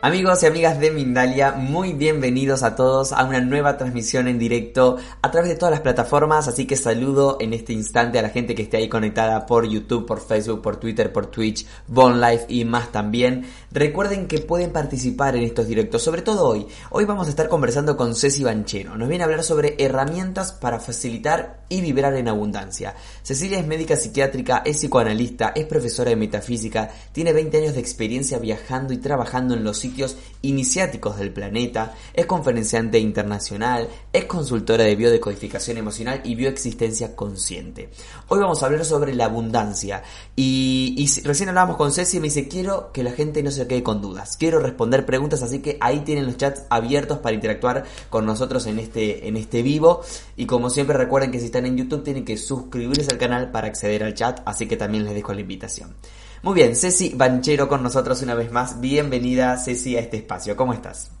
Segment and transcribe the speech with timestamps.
[0.00, 4.96] Amigos y amigas de Mindalia, muy bienvenidos a todos a una nueva transmisión en directo
[5.22, 8.54] a través de todas las plataformas, así que saludo en este instante a la gente
[8.54, 12.64] que esté ahí conectada por YouTube, por Facebook, por Twitter, por Twitch, Bon Life y
[12.64, 13.46] más también.
[13.72, 16.68] Recuerden que pueden participar en estos directos, sobre todo hoy.
[16.90, 18.96] Hoy vamos a estar conversando con Ceci Banchero.
[18.96, 22.94] Nos viene a hablar sobre herramientas para facilitar y vibrar en abundancia.
[23.22, 28.38] Cecilia es médica psiquiátrica, es psicoanalista, es profesora de metafísica, tiene 20 años de experiencia
[28.38, 34.96] viajando y trabajando en los sitios iniciáticos del planeta, es conferenciante internacional, es consultora de
[34.96, 37.90] biodecodificación emocional y bioexistencia consciente.
[38.26, 40.02] Hoy vamos a hablar sobre la abundancia
[40.34, 43.82] y, recién hablábamos con Ceci y me dice quiero que la gente no se quede
[43.82, 48.26] con dudas, quiero responder preguntas, así que ahí tienen los chats abiertos para interactuar con
[48.26, 50.02] nosotros en este, en este vivo
[50.36, 53.68] y como siempre recuerden que si están en YouTube tienen que suscribirse al canal para
[53.68, 55.94] acceder al chat, así que también les dejo la invitación.
[56.42, 58.80] Muy bien, Ceci Banchero con nosotros una vez más.
[58.80, 60.56] Bienvenida, Ceci, a este espacio.
[60.56, 61.17] ¿Cómo estás?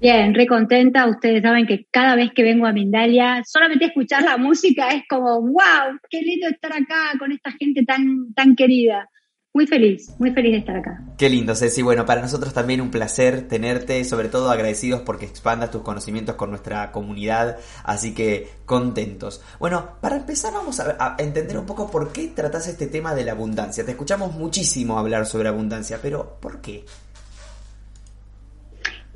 [0.00, 1.06] Bien, re contenta.
[1.06, 5.40] Ustedes saben que cada vez que vengo a Mindalia, solamente escuchar la música es como,
[5.40, 9.08] wow, qué lindo estar acá con esta gente tan, tan querida
[9.58, 11.02] muy feliz, muy feliz de estar acá.
[11.16, 11.82] Qué lindo, Ceci.
[11.82, 16.50] Bueno, para nosotros también un placer tenerte, sobre todo agradecidos porque expandas tus conocimientos con
[16.50, 19.42] nuestra comunidad, así que contentos.
[19.58, 23.32] Bueno, para empezar vamos a, entender un poco por qué tratas este tema de la
[23.32, 23.84] abundancia.
[23.84, 26.84] Te escuchamos muchísimo hablar sobre abundancia, pero ¿por qué?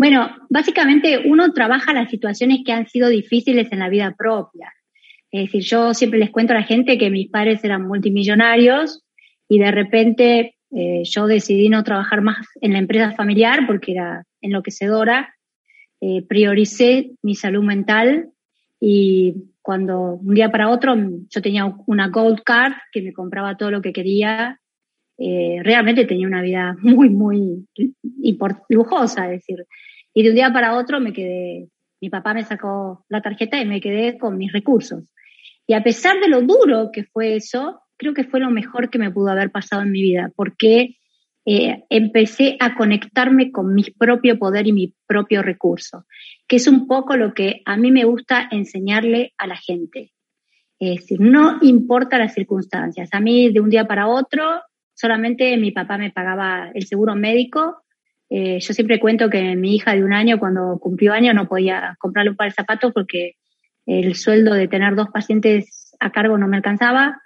[0.03, 4.75] Bueno, básicamente uno trabaja las situaciones que han sido difíciles en la vida propia.
[5.31, 9.05] Es decir, yo siempre les cuento a la gente que mis padres eran multimillonarios,
[9.49, 14.25] y de repente eh, yo decidí no trabajar más en la empresa familiar porque era
[14.41, 15.37] enloquecedora,
[16.01, 18.31] eh, prioricé mi salud mental
[18.81, 23.71] y cuando un día para otro yo tenía una gold card que me compraba todo
[23.71, 24.59] lo que quería,
[25.25, 27.69] eh, realmente tenía una vida muy, muy
[28.69, 29.65] lujosa, es decir,
[30.15, 31.69] y de un día para otro me quedé,
[32.01, 35.05] mi papá me sacó la tarjeta y me quedé con mis recursos.
[35.67, 38.99] Y a pesar de lo duro que fue eso, creo que fue lo mejor que
[38.99, 40.97] me pudo haber pasado en mi vida, porque
[41.45, 46.05] eh, empecé a conectarme con mi propio poder y mi propio recurso,
[46.47, 50.13] que es un poco lo que a mí me gusta enseñarle a la gente.
[50.79, 53.09] Es decir, no importa las circunstancias.
[53.13, 54.61] A mí de un día para otro,
[54.95, 57.82] solamente mi papá me pagaba el seguro médico.
[58.35, 61.97] Eh, yo siempre cuento que mi hija de un año, cuando cumplió año, no podía
[61.99, 63.35] comprarle un par de zapatos porque
[63.85, 67.21] el sueldo de tener dos pacientes a cargo no me alcanzaba.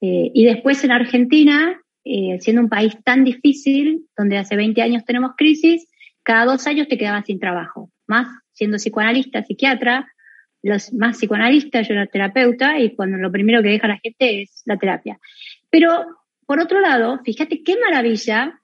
[0.00, 5.04] Eh, y después en Argentina, eh, siendo un país tan difícil, donde hace 20 años
[5.04, 5.88] tenemos crisis,
[6.22, 7.90] cada dos años te quedabas sin trabajo.
[8.06, 10.06] Más siendo psicoanalista, psiquiatra,
[10.62, 14.62] los más psicoanalistas, yo era terapeuta, y cuando lo primero que deja la gente es
[14.64, 15.18] la terapia.
[15.70, 16.06] Pero,
[16.46, 18.60] por otro lado, fíjate qué maravilla,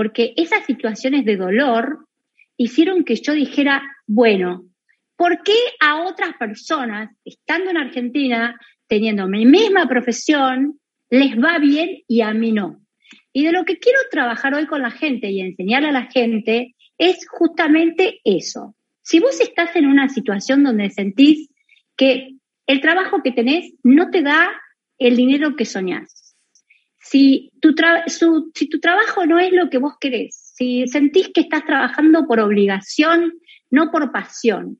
[0.00, 2.06] porque esas situaciones de dolor
[2.56, 4.64] hicieron que yo dijera, bueno,
[5.14, 11.98] ¿por qué a otras personas, estando en Argentina, teniendo mi misma profesión, les va bien
[12.08, 12.80] y a mí no.
[13.34, 16.74] Y de lo que quiero trabajar hoy con la gente y enseñar a la gente
[16.96, 18.74] es justamente eso.
[19.02, 21.50] Si vos estás en una situación donde sentís
[21.94, 24.48] que el trabajo que tenés no te da
[24.96, 26.19] el dinero que soñás,
[27.00, 32.40] si tu, trabajo no es lo que vos querés, si sentís que estás trabajando por
[32.40, 33.32] obligación,
[33.70, 34.78] no por pasión,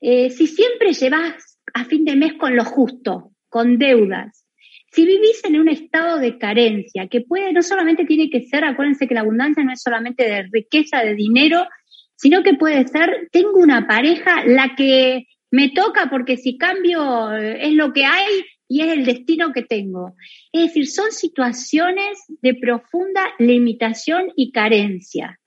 [0.00, 4.44] eh, si siempre llevas a fin de mes con lo justo, con deudas.
[4.92, 9.08] Si vivís en un estado de carencia, que puede, no solamente tiene que ser, acuérdense
[9.08, 11.66] que la abundancia no es solamente de riqueza, de dinero,
[12.14, 17.66] sino que puede ser, tengo una pareja, la que me toca porque si cambio eh,
[17.66, 20.14] es lo que hay y es el destino que tengo.
[20.52, 25.38] Es decir, son situaciones de profunda limitación y carencia.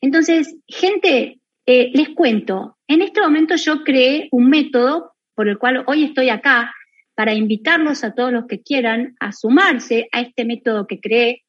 [0.00, 5.84] Entonces, gente, eh, les cuento, en este momento yo creé un método por el cual
[5.86, 6.72] hoy estoy acá,
[7.20, 11.42] para invitarlos a todos los que quieran a sumarse a este método que creé,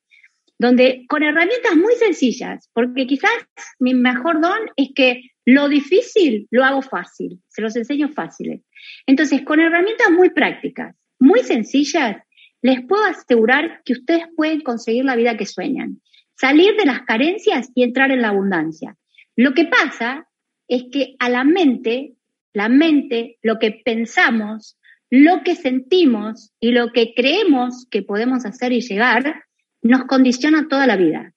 [0.60, 3.31] donde con herramientas muy sencillas, porque quizás
[3.80, 8.62] mi mejor don es que lo difícil lo hago fácil, se los enseño fáciles.
[9.07, 12.18] Entonces, con herramientas muy prácticas, muy sencillas,
[12.64, 16.02] les puedo asegurar que ustedes pueden conseguir la vida que sueñan,
[16.36, 18.98] salir de las carencias y entrar en la abundancia.
[19.36, 20.28] Lo que pasa
[20.68, 22.16] es que a la mente,
[22.54, 24.78] la mente, lo que pensamos,
[25.12, 29.44] lo que sentimos y lo que creemos que podemos hacer y llegar
[29.84, 31.34] nos condiciona toda la vida.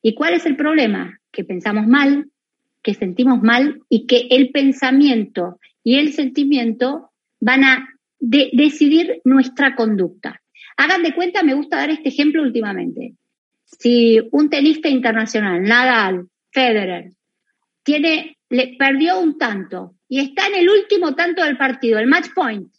[0.00, 1.18] ¿Y cuál es el problema?
[1.30, 2.30] Que pensamos mal,
[2.82, 7.10] que sentimos mal y que el pensamiento y el sentimiento
[7.40, 10.40] van a decidir nuestra conducta.
[10.76, 13.14] Hagan de cuenta, me gusta dar este ejemplo últimamente.
[13.64, 17.12] Si un tenista internacional, Nadal, Federer,
[17.82, 22.28] tiene, le perdió un tanto y está en el último tanto del partido, el match
[22.34, 22.72] point,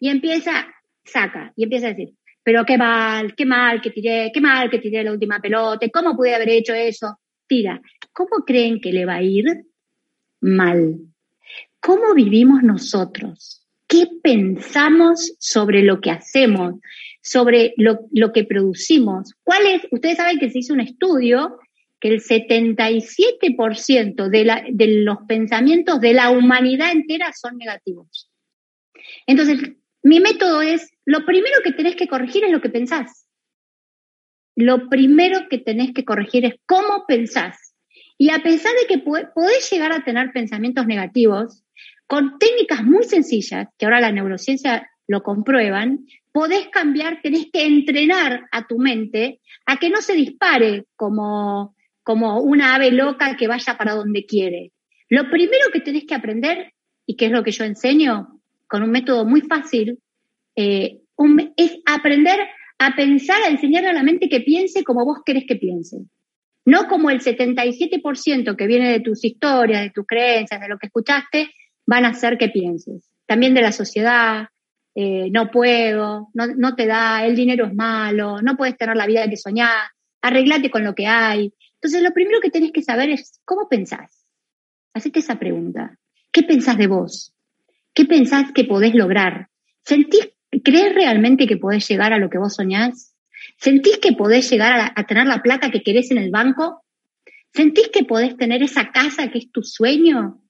[0.00, 0.66] y empieza,
[1.04, 4.78] saca, y empieza a decir, pero qué mal, qué mal que tiré, qué mal que
[4.78, 7.18] tiré la última pelota, ¿cómo pude haber hecho eso?
[7.46, 7.80] Tira.
[8.12, 9.46] ¿Cómo creen que le va a ir?
[10.40, 10.98] Mal.
[11.80, 13.63] ¿Cómo vivimos nosotros?
[14.24, 16.74] ¿Qué pensamos sobre lo que hacemos,
[17.22, 19.34] sobre lo, lo que producimos?
[19.42, 19.82] ¿Cuál es?
[19.90, 21.58] Ustedes saben que se hizo un estudio
[22.00, 28.30] que el 77% de, la, de los pensamientos de la humanidad entera son negativos.
[29.26, 29.58] Entonces,
[30.02, 33.26] mi método es, lo primero que tenés que corregir es lo que pensás.
[34.56, 37.74] Lo primero que tenés que corregir es cómo pensás.
[38.16, 41.63] Y a pesar de que podés llegar a tener pensamientos negativos,
[42.06, 48.46] con técnicas muy sencillas, que ahora la neurociencia lo comprueban, podés cambiar, tenés que entrenar
[48.50, 53.76] a tu mente a que no se dispare como, como una ave loca que vaya
[53.76, 54.72] para donde quiere.
[55.08, 56.72] Lo primero que tenés que aprender,
[57.06, 59.98] y que es lo que yo enseño, con un método muy fácil,
[60.56, 61.00] eh,
[61.56, 62.40] es aprender
[62.78, 65.98] a pensar, a enseñarle a la mente que piense como vos querés que piense.
[66.66, 70.86] No como el 77% que viene de tus historias, de tus creencias, de lo que
[70.86, 71.50] escuchaste,
[71.86, 73.10] van a hacer que pienses.
[73.26, 74.48] También de la sociedad,
[74.94, 79.06] eh, no puedo, no, no, te da, el dinero es malo, no puedes tener la
[79.06, 79.90] vida que soñás,
[80.22, 81.52] arreglate con lo que hay.
[81.74, 84.24] Entonces, lo primero que tenés que saber es cómo pensás.
[84.94, 85.98] Hacete esa pregunta.
[86.30, 87.34] ¿Qué pensás de vos?
[87.92, 89.48] ¿Qué pensás que podés lograr?
[89.84, 90.30] ¿Sentís,
[90.62, 93.14] crees realmente que podés llegar a lo que vos soñás?
[93.58, 96.84] ¿Sentís que podés llegar a, a tener la plata que querés en el banco?
[97.52, 100.40] ¿Sentís que podés tener esa casa que es tu sueño?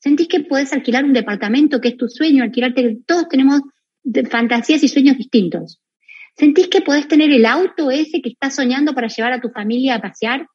[0.00, 2.98] ¿Sentís que podés alquilar un departamento que es tu sueño, alquilarte?
[3.06, 3.62] Todos tenemos
[4.30, 5.80] fantasías y sueños distintos.
[6.36, 9.96] ¿Sentís que podés tener el auto ese que estás soñando para llevar a tu familia
[9.96, 10.46] a pasear?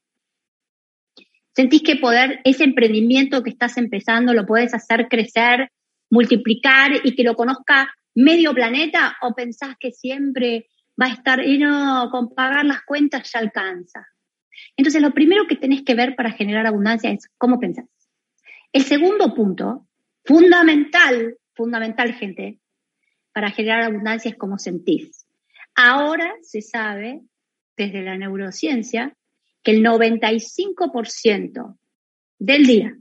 [1.53, 5.69] ¿Sentís que poder, ese emprendimiento que estás empezando, lo puedes hacer crecer,
[6.09, 9.17] multiplicar y que lo conozca medio planeta?
[9.21, 10.67] ¿O pensás que siempre
[10.99, 14.07] va a estar, y no, con pagar las cuentas ya alcanza?
[14.77, 17.85] Entonces, lo primero que tenés que ver para generar abundancia es cómo pensás.
[18.73, 19.87] El segundo punto,
[20.25, 22.59] fundamental, fundamental, gente,
[23.31, 25.27] para generar abundancia es cómo sentís.
[25.75, 27.21] Ahora se sabe,
[27.77, 29.15] desde la neurociencia,
[29.61, 31.77] que el 95%
[32.39, 32.97] del día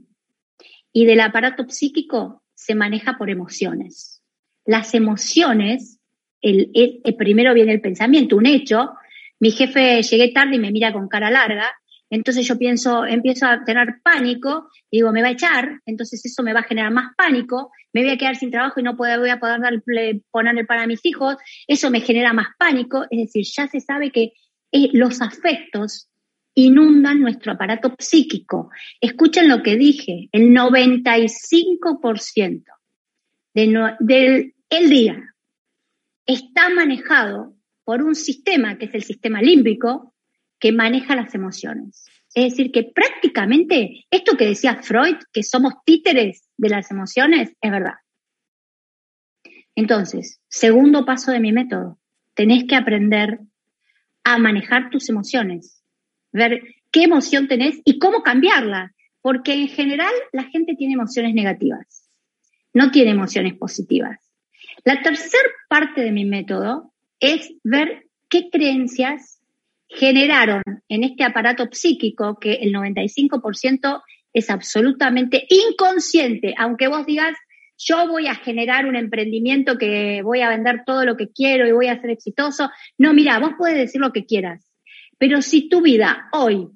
[0.91, 4.21] y del aparato psíquico se maneja por emociones.
[4.65, 5.99] Las emociones,
[6.41, 6.71] el,
[7.17, 8.91] primero viene el pensamiento, un hecho.
[9.39, 11.71] Mi jefe llegué tarde y me mira con cara larga
[12.13, 16.43] entonces yo pienso, empiezo a tener pánico, y digo, me va a echar, entonces eso
[16.43, 19.09] me va a generar más pánico, me voy a quedar sin trabajo y no voy
[19.09, 21.37] a poder darle, ponerle para mis hijos,
[21.67, 24.33] eso me genera más pánico, es decir, ya se sabe que
[24.71, 26.07] eh, los afectos
[26.53, 28.69] inundan nuestro aparato psíquico.
[29.01, 32.63] Escuchen lo que dije, el 95%
[33.55, 35.33] del día
[36.27, 40.12] está manejado por un sistema que es el sistema límbico,
[40.63, 42.05] que maneja las emociones.
[42.33, 47.69] Es decir, que prácticamente esto que decía Freud, que somos títeres de las emociones, es
[47.69, 47.95] verdad.
[49.75, 51.99] Entonces, segundo paso de mi método,
[52.33, 53.39] tenés que aprender
[54.23, 55.83] a manejar tus emociones,
[56.31, 62.09] ver qué emoción tenés y cómo cambiarla, porque en general la gente tiene emociones negativas,
[62.73, 64.17] no tiene emociones positivas.
[64.85, 69.32] La tercera parte de mi método es ver qué creencias
[69.95, 74.01] generaron en este aparato psíquico que el 95%
[74.33, 77.37] es absolutamente inconsciente, aunque vos digas,
[77.77, 81.71] yo voy a generar un emprendimiento que voy a vender todo lo que quiero y
[81.71, 82.69] voy a ser exitoso.
[82.97, 84.71] No, mira, vos puedes decir lo que quieras,
[85.17, 86.67] pero si tu vida hoy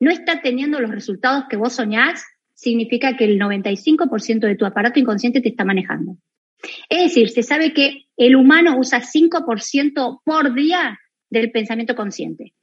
[0.00, 5.00] no está teniendo los resultados que vos soñás, significa que el 95% de tu aparato
[5.00, 6.16] inconsciente te está manejando.
[6.88, 10.98] Es decir, se sabe que el humano usa 5% por día
[11.34, 12.54] del pensamiento consciente.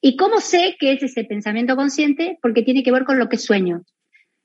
[0.00, 2.38] ¿Y cómo sé que es ese pensamiento consciente?
[2.40, 3.82] Porque tiene que ver con lo que sueño.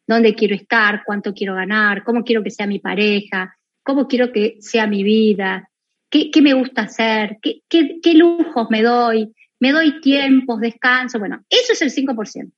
[0.08, 1.04] ¿Dónde quiero estar?
[1.06, 2.04] ¿Cuánto quiero ganar?
[2.04, 3.56] ¿Cómo quiero que sea mi pareja?
[3.84, 5.70] ¿Cómo quiero que sea mi vida?
[6.10, 7.38] ¿Qué, me gusta hacer?
[7.42, 9.34] ¿Qué, qué lujos me doy?
[9.60, 11.20] ¿Me doy tiempos, descanso?
[11.20, 12.52] Bueno, eso es el 5%.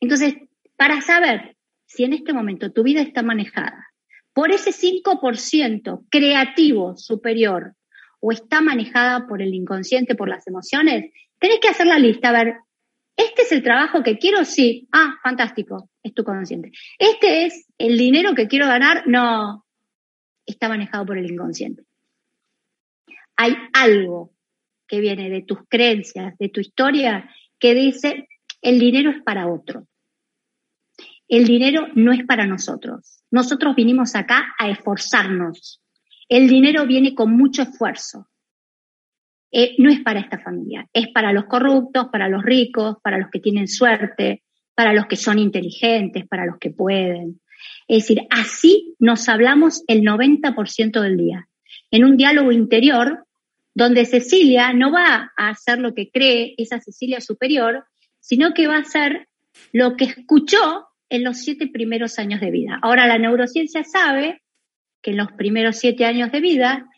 [0.00, 0.34] Entonces,
[0.76, 3.88] para saber si en este momento tu vida está manejada
[4.32, 7.74] por ese 5% creativo superior
[8.20, 12.32] o está manejada por el inconsciente, por las emociones, tenés que hacer la lista, a
[12.32, 12.54] ver,
[13.16, 14.44] ¿este es el trabajo que quiero?
[14.44, 14.88] Sí.
[14.92, 16.72] Ah, fantástico, es tu consciente.
[16.98, 19.06] ¿Este es el dinero que quiero ganar?
[19.06, 19.64] No,
[20.46, 21.84] está manejado por el inconsciente.
[23.36, 24.32] Hay algo
[24.86, 28.28] que viene de tus creencias, de tu historia, que dice,
[28.60, 29.86] El dinero es para otro.
[31.28, 33.22] El dinero no es para nosotros.
[33.30, 35.80] Nosotros vinimos acá a esforzarnos.
[36.28, 38.28] El dinero viene con mucho esfuerzo.
[39.50, 43.30] Eh, no es para esta familia, es para los corruptos, para los ricos, para los
[43.30, 44.42] que tienen suerte,
[44.74, 47.40] para los que son inteligentes, para los que pueden.
[47.86, 51.48] Es decir, así nos hablamos el 90% del día,
[51.90, 53.24] en un diálogo interior
[53.74, 57.84] donde Cecilia no va a hacer lo que cree esa Cecilia superior,
[58.20, 59.28] sino que va a hacer
[59.72, 62.78] lo que escuchó en los siete primeros años de vida.
[62.82, 64.42] Ahora la neurociencia sabe
[65.02, 66.88] que en los primeros siete años de vida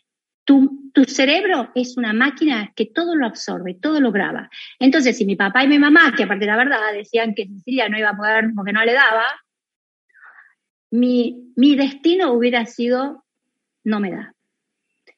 [0.43, 4.49] tu, tu, cerebro es una máquina que todo lo absorbe, todo lo graba.
[4.79, 7.97] Entonces, si mi papá y mi mamá, que aparte la verdad decían que Cecilia no
[7.97, 9.25] iba a poder porque no le daba,
[10.89, 13.23] mi, mi destino hubiera sido
[13.83, 14.33] no me da.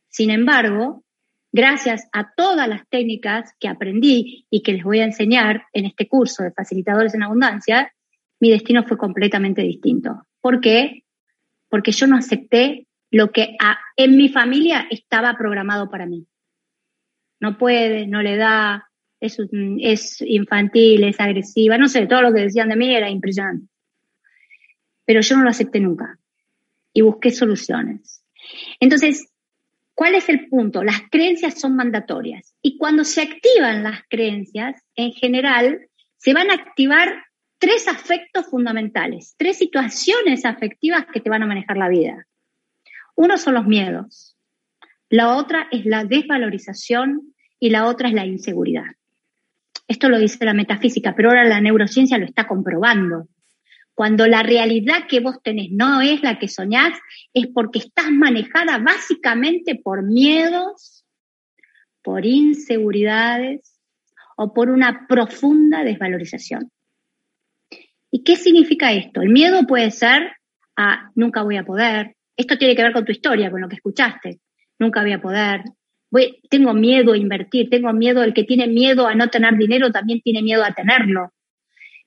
[0.10, 1.04] Sin embargo,
[1.52, 6.08] gracias a todas las técnicas que aprendí y que les voy a enseñar en este
[6.08, 7.94] curso de facilitadores en abundancia,
[8.40, 10.28] mi destino fue completamente distinto.
[10.42, 11.03] ¿Por qué?
[11.74, 13.58] Porque yo no acepté lo que
[13.98, 16.28] en mi familia estaba programado para mí.
[17.40, 19.40] No puede, no le da, es,
[19.80, 23.66] es infantil, es agresiva, no sé, todo lo que decían de mí era impresionante.
[25.04, 26.20] Pero yo no lo acepté nunca
[26.94, 28.24] y busqué soluciones.
[28.80, 29.34] Entonces,
[29.96, 30.84] ¿cuál es el punto?
[30.84, 35.88] Las creencias son mandatorias y cuando se activan las creencias, en general,
[36.18, 37.16] se van a activar
[37.64, 42.28] tres afectos fundamentales, tres situaciones afectivas que te van a manejar la vida.
[43.16, 44.36] Uno son los miedos,
[45.10, 48.84] la otra es la desvalorización y la otra es la inseguridad.
[49.88, 53.30] Esto lo dice la metafísica, pero ahora la neurociencia lo está comprobando.
[53.94, 57.00] Cuando la realidad que vos tenés no es la que soñás,
[57.34, 61.06] es porque estás manejada básicamente por miedos,
[62.02, 63.80] por inseguridades
[64.36, 66.73] o por una profunda desvalorización.
[68.16, 69.24] ¿Y qué significa esto?
[69.24, 70.34] El miedo puede ser
[70.76, 73.78] a nunca voy a poder, esto tiene que ver con tu historia, con lo que
[73.78, 74.40] escuchaste.
[74.78, 75.64] Nunca voy a poder.
[76.48, 80.22] Tengo miedo a invertir, tengo miedo, el que tiene miedo a no tener dinero también
[80.22, 81.34] tiene miedo a tenerlo.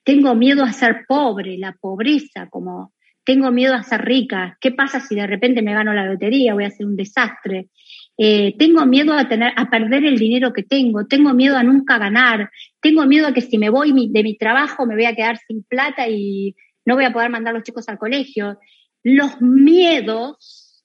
[0.05, 2.93] Tengo miedo a ser pobre, la pobreza, como
[3.25, 4.57] tengo miedo a ser rica.
[4.61, 6.53] ¿Qué pasa si de repente me gano la lotería?
[6.53, 7.67] Voy a hacer un desastre.
[8.17, 11.05] Eh, tengo miedo a tener, a perder el dinero que tengo.
[11.05, 12.49] Tengo miedo a nunca ganar.
[12.81, 15.63] Tengo miedo a que si me voy de mi trabajo me voy a quedar sin
[15.63, 16.55] plata y
[16.85, 18.59] no voy a poder mandar a los chicos al colegio.
[19.03, 20.83] Los miedos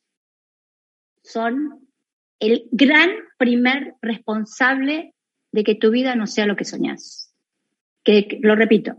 [1.22, 1.88] son
[2.38, 5.14] el gran primer responsable
[5.52, 7.34] de que tu vida no sea lo que soñás.
[8.04, 8.96] Que, lo repito,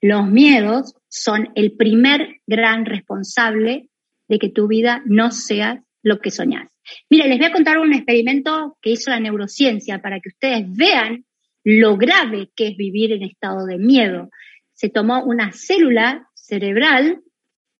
[0.00, 3.90] los miedos son el primer gran responsable
[4.28, 6.75] de que tu vida no sea lo que soñás.
[7.10, 11.24] Mira, les voy a contar un experimento que hizo la neurociencia para que ustedes vean
[11.64, 14.30] lo grave que es vivir en estado de miedo.
[14.72, 17.20] Se tomó una célula cerebral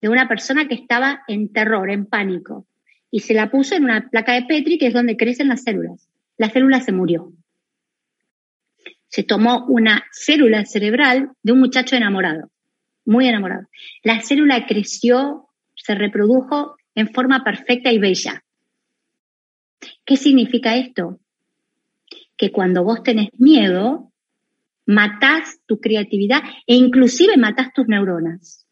[0.01, 2.67] de una persona que estaba en terror, en pánico,
[3.11, 6.09] y se la puso en una placa de Petri, que es donde crecen las células.
[6.37, 7.33] La célula se murió.
[9.09, 12.51] Se tomó una célula cerebral de un muchacho enamorado,
[13.05, 13.69] muy enamorado.
[14.03, 18.43] La célula creció, se reprodujo en forma perfecta y bella.
[20.07, 21.21] ¿Qué significa esto?
[22.37, 24.13] Que cuando vos tenés miedo,
[24.87, 28.67] matás tu creatividad e inclusive matás tus neuronas.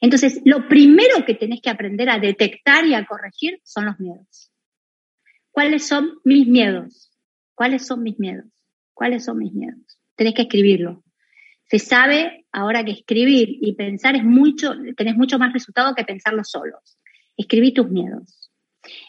[0.00, 4.52] Entonces, lo primero que tenés que aprender a detectar y a corregir son los miedos.
[5.50, 7.10] ¿Cuáles son mis miedos?
[7.54, 8.46] ¿Cuáles son mis miedos?
[8.92, 9.98] ¿Cuáles son mis miedos?
[10.16, 11.02] Tenés que escribirlo.
[11.64, 16.44] Se sabe ahora que escribir y pensar es mucho, tenés mucho más resultado que pensarlo
[16.44, 16.98] solos.
[17.36, 18.50] Escribí tus miedos.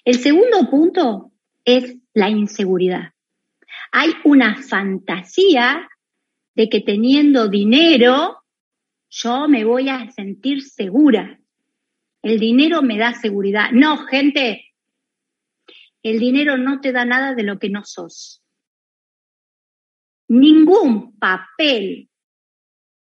[0.05, 1.31] El segundo punto
[1.77, 3.13] es la inseguridad.
[3.91, 5.89] Hay una fantasía
[6.55, 8.37] de que teniendo dinero
[9.09, 11.39] yo me voy a sentir segura.
[12.21, 13.71] El dinero me da seguridad.
[13.71, 14.65] No, gente,
[16.03, 18.43] el dinero no te da nada de lo que no sos.
[20.27, 22.09] Ningún papel,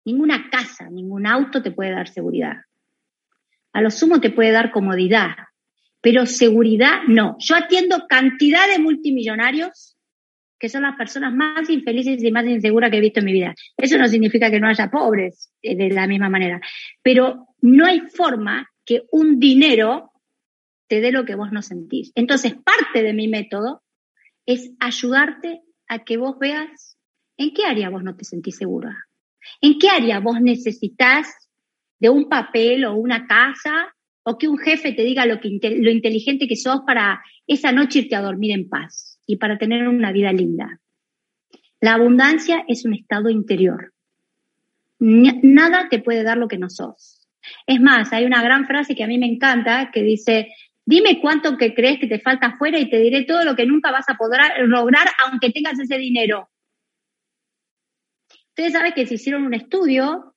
[0.05, 2.57] ninguna casa, ningún auto te puede dar seguridad.
[3.73, 5.35] A lo sumo te puede dar comodidad,
[6.01, 7.35] pero seguridad no.
[7.39, 9.97] Yo atiendo cantidad de multimillonarios
[10.59, 13.55] que son las personas más infelices y más inseguras que he visto en mi vida.
[13.77, 16.59] Eso no significa que no haya pobres eh, de la misma manera,
[17.01, 20.11] pero no hay forma que un dinero
[20.87, 22.11] te dé lo que vos no sentís.
[22.15, 23.83] Entonces, parte de mi método
[24.45, 26.97] es ayudarte a que vos veas
[27.37, 29.07] en qué área vos no te sentís segura,
[29.61, 31.27] en qué área vos necesitas
[31.99, 33.95] de un papel o una casa
[34.29, 37.99] o que un jefe te diga lo, que, lo inteligente que sos para esa noche
[37.99, 40.79] irte a dormir en paz y para tener una vida linda.
[41.81, 43.91] La abundancia es un estado interior.
[44.99, 47.27] nada te puede dar lo que no sos.
[47.65, 50.49] Es más, hay una gran frase que a mí me encanta que dice,
[50.85, 53.89] dime cuánto que crees que te falta afuera y te diré todo lo que nunca
[53.89, 56.49] vas a poder lograr aunque tengas ese dinero.
[58.49, 60.35] Ustedes saben que se hicieron un estudio,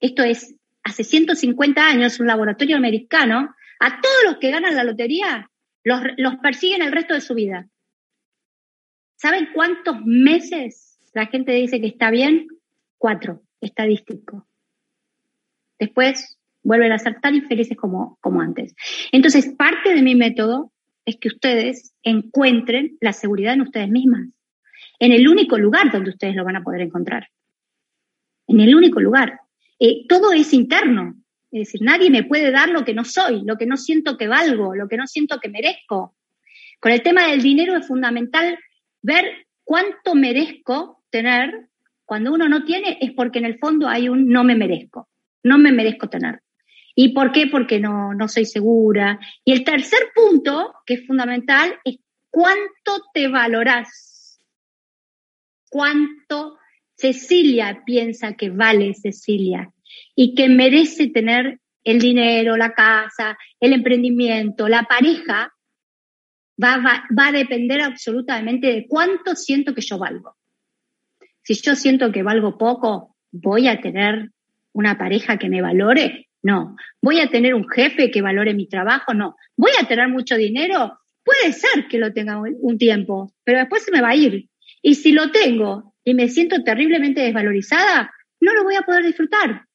[0.00, 5.50] esto es hace 150 años, un laboratorio americano, a todos los que ganan la lotería
[5.84, 7.68] los, persiguen el resto de su vida.
[9.16, 12.48] ¿Saben cuántos meses la gente dice que está bien?
[12.98, 14.46] Cuatro, estadístico.
[15.78, 18.74] Después vuelven a ser tan infelices como antes.
[19.12, 20.72] Entonces, parte de mi método
[21.04, 24.28] es que ustedes encuentren la seguridad en ustedes mismas,
[24.98, 27.28] en el único lugar donde ustedes lo van a poder encontrar.
[28.46, 29.40] En el único lugar.
[29.80, 31.14] Eh, todo es interno.
[31.50, 34.28] Es decir, nadie me puede dar lo que no soy, lo que no siento que
[34.28, 36.14] valgo, lo que no siento que merezco.
[36.78, 38.58] Con el tema del dinero es fundamental
[39.02, 41.68] ver cuánto merezco tener.
[42.04, 45.08] Cuando uno no tiene es porque en el fondo hay un no me merezco,
[45.42, 46.42] no me merezco tener.
[46.94, 47.46] ¿Y por qué?
[47.46, 49.18] Porque no, no soy segura.
[49.44, 51.98] Y el tercer punto, que es fundamental, es
[52.30, 54.38] cuánto te valorás.
[55.68, 56.59] Cuánto
[57.00, 59.72] Cecilia piensa que vale Cecilia
[60.14, 65.50] y que merece tener el dinero, la casa, el emprendimiento, la pareja,
[66.62, 66.76] va,
[67.18, 70.36] va, a depender absolutamente de cuánto siento que yo valgo.
[71.42, 74.30] Si yo siento que valgo poco, ¿voy a tener
[74.72, 76.28] una pareja que me valore?
[76.42, 76.76] No.
[77.00, 79.14] ¿Voy a tener un jefe que valore mi trabajo?
[79.14, 79.36] No.
[79.56, 80.98] ¿Voy a tener mucho dinero?
[81.24, 84.48] Puede ser que lo tenga un tiempo, pero después se me va a ir.
[84.82, 89.66] Y si lo tengo y me siento terriblemente desvalorizada, no lo voy a poder disfrutar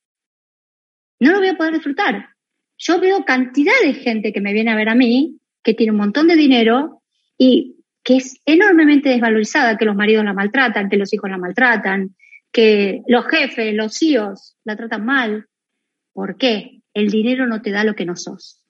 [1.20, 2.30] no lo voy a poder disfrutar.
[2.78, 5.98] Yo veo cantidad de gente que me viene a ver a mí, que tiene un
[5.98, 7.02] montón de dinero
[7.38, 12.16] y que es enormemente desvalorizada, que los maridos la maltratan, que los hijos la maltratan,
[12.52, 15.48] que los jefes, los CEOs la tratan mal.
[16.14, 16.82] ¿Por qué?
[16.94, 18.62] El dinero no te da lo que no sos,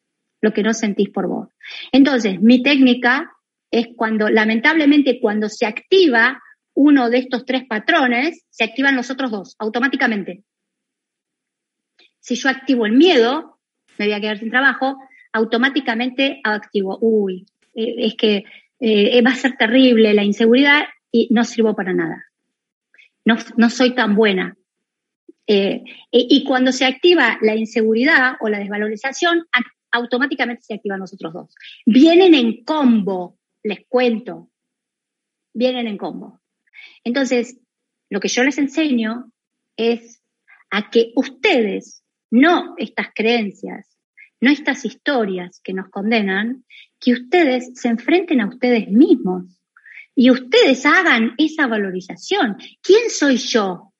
[0.42, 1.50] lo que no sentís por vos.
[1.92, 3.32] Entonces, mi técnica
[3.72, 6.42] es cuando, lamentablemente, cuando se activa
[6.76, 10.44] uno de estos tres patrones, se activan los otros dos automáticamente
[12.26, 13.60] si yo activo el miedo,
[14.00, 14.98] me voy a quedar sin trabajo,
[15.32, 18.46] automáticamente activo, uy, eh, es que
[18.80, 22.26] eh, va a ser terrible la inseguridad y no sirvo para nada.
[23.26, 24.58] No, no soy tan buena.
[25.46, 29.46] Eh, y cuando se activa la inseguridad o la desvalorización,
[29.92, 31.56] automáticamente se activan los otros dos.
[31.86, 34.50] Vienen en combo, les cuento.
[35.54, 36.42] Vienen en combo.
[37.04, 37.58] Entonces,
[38.10, 39.32] lo que yo les enseño
[39.78, 40.22] es
[40.72, 43.98] a que ustedes no estas creencias,
[44.42, 46.66] no estas historias que nos condenan,
[47.00, 49.46] que ustedes se enfrenten a ustedes mismos
[50.16, 52.58] y ustedes hagan esa valorización.
[52.82, 53.92] ¿Quién soy yo?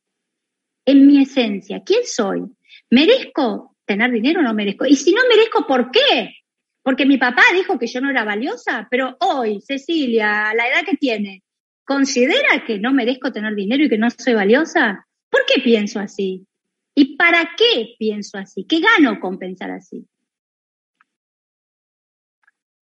[0.86, 2.44] En mi esencia, ¿quién soy?
[2.92, 4.86] ¿Merezco tener dinero o no merezco?
[4.86, 6.36] Y si no merezco, ¿por qué?
[6.84, 10.86] Porque mi papá dijo que yo no era valiosa, pero hoy, Cecilia, a la edad
[10.86, 11.42] que tiene,
[11.86, 15.08] ¿considera que no merezco tener dinero y que no soy valiosa?
[15.30, 16.46] ¿Por qué pienso así?
[16.96, 18.66] ¿Y para qué pienso así?
[18.68, 20.06] ¿Qué gano con pensar así?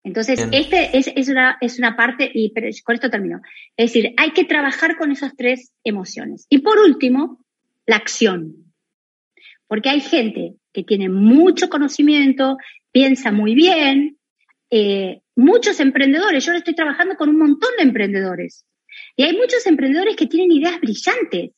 [0.03, 3.41] Entonces, este es, una, es una parte, y pero con esto termino.
[3.77, 6.45] Es decir, hay que trabajar con esas tres emociones.
[6.49, 7.43] Y por último,
[7.85, 8.73] la acción.
[9.67, 12.57] Porque hay gente que tiene mucho conocimiento,
[12.91, 14.17] piensa muy bien,
[14.69, 18.65] eh, muchos emprendedores, yo estoy trabajando con un montón de emprendedores.
[19.15, 21.51] Y hay muchos emprendedores que tienen ideas brillantes,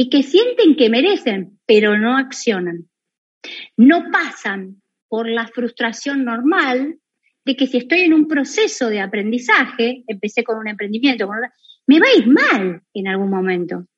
[0.00, 2.88] y que sienten que merecen, pero no accionan.
[3.76, 7.00] No pasan por la frustración normal
[7.44, 11.28] de que si estoy en un proceso de aprendizaje, empecé con un emprendimiento,
[11.88, 13.88] me va a ir mal en algún momento.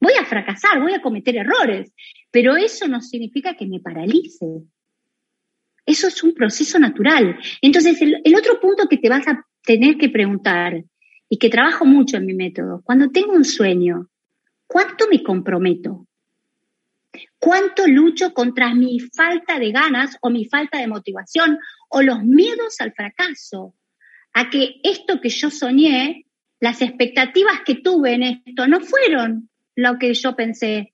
[0.00, 1.92] Voy a fracasar, voy a cometer errores,
[2.32, 4.46] pero eso no significa que me paralice.
[5.86, 7.38] Eso es un proceso natural.
[7.62, 10.82] Entonces, el, el otro punto que te vas a tener que preguntar
[11.28, 14.08] y que trabajo mucho en mi método, cuando tengo un sueño,
[14.66, 16.06] ¿Cuánto me comprometo?
[17.38, 21.58] ¿Cuánto lucho contra mi falta de ganas o mi falta de motivación
[21.88, 23.74] o los miedos al fracaso?
[24.32, 26.26] A que esto que yo soñé,
[26.60, 30.92] las expectativas que tuve en esto no fueron lo que yo pensé.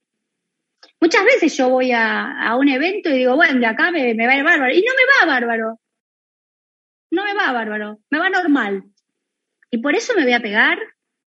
[1.01, 4.33] Muchas veces yo voy a, un evento y digo, bueno, de acá me, me va
[4.33, 4.75] a ir bárbaro.
[4.75, 5.81] Y no me va bárbaro.
[7.11, 8.01] No me va bárbaro.
[8.11, 8.85] Me va normal.
[9.73, 10.79] Y por eso me voy a pegar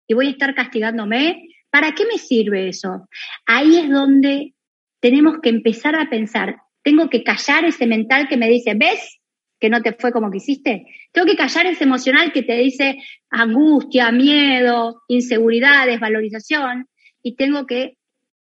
[0.09, 3.09] y voy a estar castigándome ¿Para qué me sirve eso?
[3.47, 4.55] Ahí es donde
[5.01, 9.19] tenemos que empezar a pensar, tengo que callar ese mental que me dice, ¿ves
[9.59, 10.87] que no te fue como quisiste?
[11.13, 12.99] Tengo que callar ese emocional que te dice
[13.31, 16.89] angustia, miedo, inseguridad, desvalorización,
[17.23, 17.97] y tengo que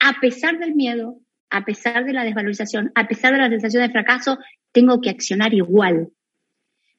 [0.00, 1.18] a pesar del miedo,
[1.50, 4.38] a pesar de la desvalorización, a pesar de la sensación de fracaso,
[4.72, 6.08] tengo que accionar igual.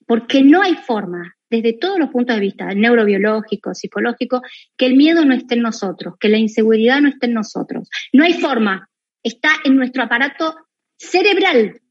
[0.08, 4.42] Porque no hay forma, desde todos los puntos de vista, neurobiológico, psicológico,
[4.78, 7.90] que el miedo no esté en nosotros, que la inseguridad no esté en nosotros.
[8.14, 8.90] No hay forma,
[9.24, 10.56] está en nuestro aparato
[10.98, 11.82] cerebral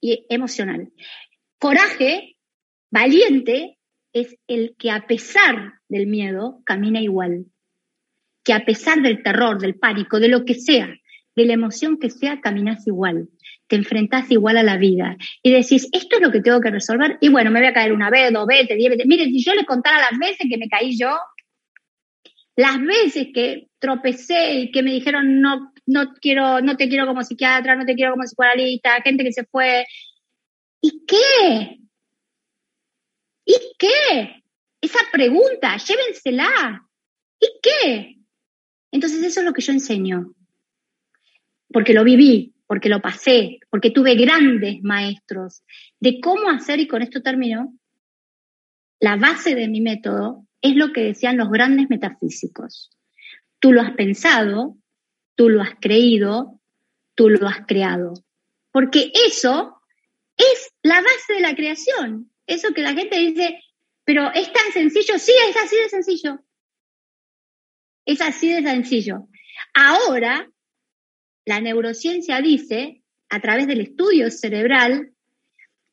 [0.00, 0.90] y emocional.
[1.58, 2.36] Coraje,
[2.90, 3.78] valiente,
[4.12, 7.46] es el que a pesar del miedo camina igual,
[8.42, 10.88] que a pesar del terror, del pánico, de lo que sea,
[11.36, 13.28] de la emoción que sea, caminas igual,
[13.70, 17.18] te enfrentás igual a la vida y decís, esto es lo que tengo que resolver
[17.20, 19.06] y bueno, me voy a caer una vez, dos veces, diez veces.
[19.06, 21.16] Mire, si yo le contara las veces que me caí yo,
[22.56, 27.22] las veces que tropecé y que me dijeron no, no quiero, no te quiero como
[27.22, 29.86] psiquiatra, no te quiero como psicoanalista, gente que se fue.
[30.80, 31.78] ¿Y qué?
[33.44, 34.42] ¿Y qué?
[34.80, 36.82] Esa pregunta, llévensela.
[37.38, 38.16] ¿Y qué?
[38.90, 40.34] Entonces eso es lo que yo enseño.
[41.72, 45.64] Porque lo viví, porque lo pasé, porque tuve grandes maestros
[45.98, 47.76] de cómo hacer, y con esto termino,
[49.00, 52.92] la base de mi método es lo que decían los grandes metafísicos.
[53.58, 54.76] Tú lo has pensado,
[55.34, 56.60] tú lo has creído,
[57.16, 58.14] tú lo has creado.
[58.70, 59.82] Porque eso
[60.36, 62.30] es la base de la creación.
[62.46, 63.58] Eso que la gente dice,
[64.04, 66.38] pero es tan sencillo, sí, es así de sencillo.
[68.06, 69.26] Es así de sencillo.
[69.74, 70.48] Ahora,
[71.44, 75.12] la neurociencia dice, a través del estudio cerebral,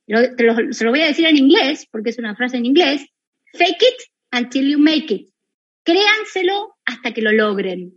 [0.08, 3.06] se lo voy a decir en inglés, porque es una frase en inglés,
[3.54, 5.30] fake it until you make it.
[5.84, 7.94] Créanselo hasta que lo logren.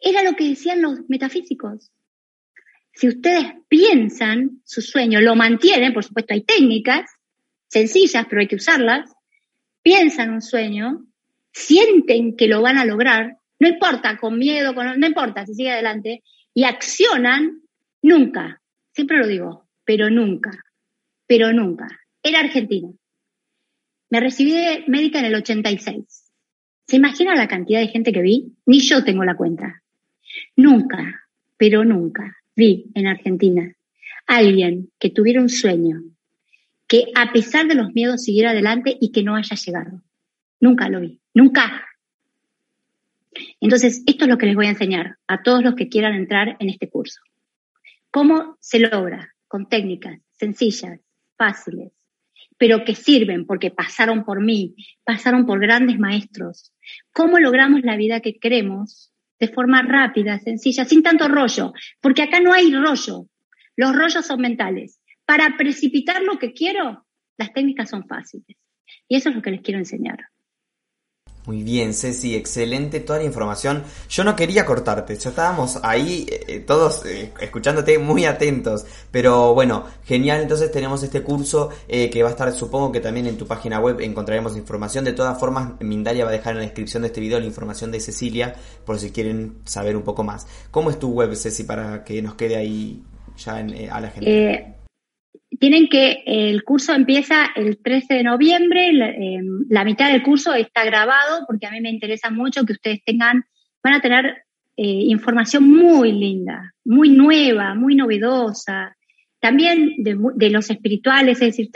[0.00, 1.90] Era lo que decían los metafísicos.
[2.94, 7.10] Si ustedes piensan su sueño, lo mantienen, por supuesto hay técnicas
[7.68, 9.10] sencillas, pero hay que usarlas,
[9.82, 11.06] piensan un sueño,
[11.52, 16.22] sienten que lo van a lograr, no importa, con miedo, no importa, si sigue adelante,
[16.54, 17.62] y accionan,
[18.02, 18.60] nunca,
[18.92, 20.50] siempre lo digo, pero nunca,
[21.26, 21.88] pero nunca.
[22.22, 22.90] Era Argentina.
[24.10, 26.32] Me recibí de médica en el 86.
[26.86, 28.52] ¿Se imagina la cantidad de gente que vi?
[28.66, 29.82] Ni yo tengo la cuenta.
[30.56, 33.72] Nunca, pero nunca vi en Argentina
[34.26, 36.02] alguien que tuviera un sueño,
[36.86, 40.02] que a pesar de los miedos siguiera adelante y que no haya llegado.
[40.60, 41.86] Nunca lo vi, nunca.
[43.60, 46.56] Entonces, esto es lo que les voy a enseñar a todos los que quieran entrar
[46.58, 47.20] en este curso.
[48.10, 49.34] ¿Cómo se logra?
[49.48, 51.00] Con técnicas sencillas,
[51.36, 51.92] fáciles,
[52.58, 56.72] pero que sirven porque pasaron por mí, pasaron por grandes maestros.
[57.12, 61.72] ¿Cómo logramos la vida que queremos de forma rápida, sencilla, sin tanto rollo?
[62.00, 63.26] Porque acá no hay rollo.
[63.76, 65.00] Los rollos son mentales.
[65.24, 67.06] Para precipitar lo que quiero,
[67.38, 68.56] las técnicas son fáciles.
[69.08, 70.18] Y eso es lo que les quiero enseñar.
[71.44, 73.82] Muy bien, Ceci, excelente toda la información.
[74.08, 78.86] Yo no quería cortarte, ya estábamos ahí eh, todos eh, escuchándote muy atentos.
[79.10, 83.26] Pero bueno, genial, entonces tenemos este curso eh, que va a estar, supongo que también
[83.26, 85.04] en tu página web encontraremos información.
[85.04, 87.90] De todas formas, Mindalia va a dejar en la descripción de este video la información
[87.90, 90.46] de Cecilia, por si quieren saber un poco más.
[90.70, 93.02] ¿Cómo es tu web, Ceci, para que nos quede ahí
[93.36, 94.81] ya a la gente?
[95.62, 100.84] Tienen que, el curso empieza el 13 de noviembre, em, la, mitad del curso está
[100.84, 103.44] grabado porque a mí me interesa mucho que ustedes tengan,
[103.80, 104.42] van a tener
[104.76, 108.96] eh, información muy linda, muy nueva, muy novedosa,
[109.38, 111.70] también de, los espirituales, es decir,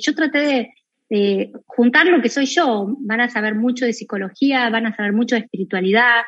[0.00, 0.72] yo traté
[1.10, 5.14] de, juntar lo que soy yo, van a saber mucho de psicología, van a saber
[5.14, 6.22] mucho de espiritualidad,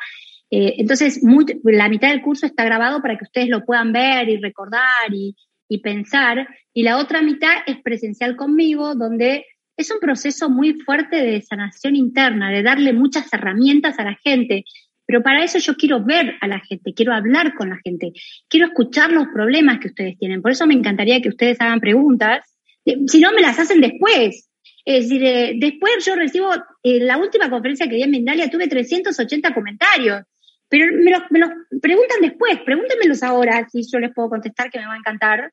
[0.51, 1.21] eh, entonces,
[1.63, 5.35] la mitad del curso está grabado para que ustedes lo puedan ver y recordar y,
[5.67, 9.45] y pensar, y la otra mitad es presencial conmigo, donde
[9.77, 14.63] es un proceso muy fuerte de sanación interna, de darle muchas herramientas a la gente.
[15.05, 18.11] Pero para eso yo quiero ver a la gente, quiero hablar con la gente,
[18.49, 20.41] quiero escuchar los problemas que ustedes tienen.
[20.41, 22.43] Por eso me encantaría que ustedes hagan preguntas.
[23.07, 24.49] Si no, me las hacen después.
[24.83, 26.51] Es decir, eh, después yo recibo,
[26.83, 30.23] eh, la última conferencia que di en Mindalia tuve 380 comentarios,
[30.69, 31.21] pero me los,
[31.81, 35.51] preguntan después, pregúntenmelos ahora, si yo les puedo contestar, que me va a encantar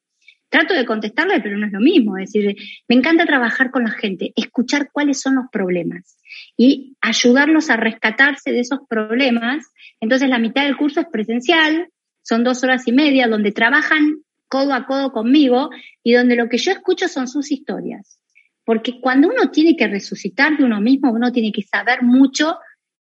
[0.53, 2.18] trato de contestarle, pero no es lo mismo.
[2.18, 2.55] Es decir,
[2.87, 6.18] me encanta trabajar con la gente, escuchar cuáles son los problemas
[6.59, 9.66] y ayudarlos a rescatarse de esos problemas.
[10.01, 11.88] Entonces, la mitad del curso es presencial,
[12.22, 15.70] son dos horas y media donde trabajan codo a codo conmigo
[16.03, 18.20] y donde lo que yo escucho son sus historias.
[18.64, 22.59] Porque cuando uno tiene que resucitar de uno mismo, uno tiene que saber mucho.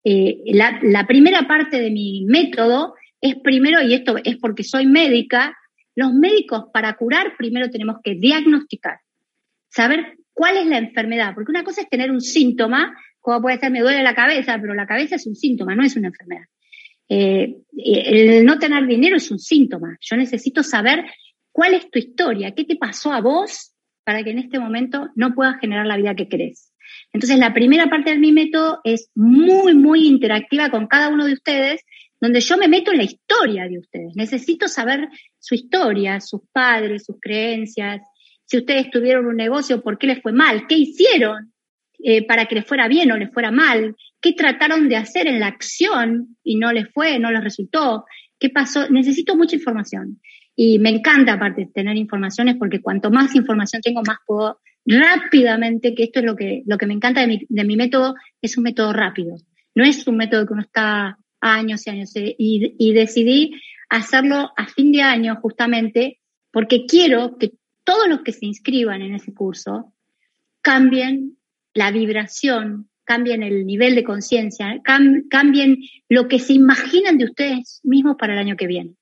[0.05, 5.57] Eh, la, primera parte de mi método es primero, y esto es porque soy médica,
[5.95, 9.01] los médicos para curar primero tenemos que diagnosticar,
[9.69, 13.73] saber cuál es la enfermedad, porque una cosa es tener un síntoma, como puede ser
[13.73, 16.45] me duele la cabeza, pero la cabeza es un síntoma, no es una enfermedad.
[17.09, 19.97] Eh, el no tener dinero es un síntoma.
[20.01, 21.05] Yo necesito saber
[21.51, 25.35] cuál es tu historia, qué te pasó a vos para que en este momento no
[25.35, 26.73] puedas generar la vida que querés.
[27.13, 31.35] Entonces, la primera parte de mi método es muy, muy interactiva con cada uno de
[31.35, 31.83] ustedes,
[32.21, 34.17] donde yo me meto en la historia de ustedes.
[34.17, 38.03] Necesito saber su historia, sus padres, sus creencias,
[38.49, 41.53] si ustedes tuvieron un negocio, por qué les fue mal, qué hicieron
[41.99, 45.41] eh, para que les fuera bien o les fuera mal, qué trataron de hacer en
[45.41, 48.07] la acción y no les fue, no les resultó,
[48.39, 48.89] qué pasó.
[48.89, 50.21] Necesito mucha información.
[50.57, 56.05] Y me encanta aparte tener informaciones porque cuanto más información tengo, más puedo rápidamente, que
[56.05, 58.65] esto es lo que, lo que me encanta de mi, de mi método, es un
[58.65, 59.37] método rápido.
[59.75, 62.17] No es un método que uno está años y años.
[62.17, 66.19] Eh, y, y decidí hacerlo a fin de año justamente
[66.51, 67.53] porque quiero que
[67.85, 69.93] todos los que se inscriban en ese curso
[70.63, 71.37] cambien
[71.75, 78.17] la vibración, cambien el nivel de conciencia, cambien lo que se imaginan de ustedes mismos
[78.19, 78.95] para el año que viene.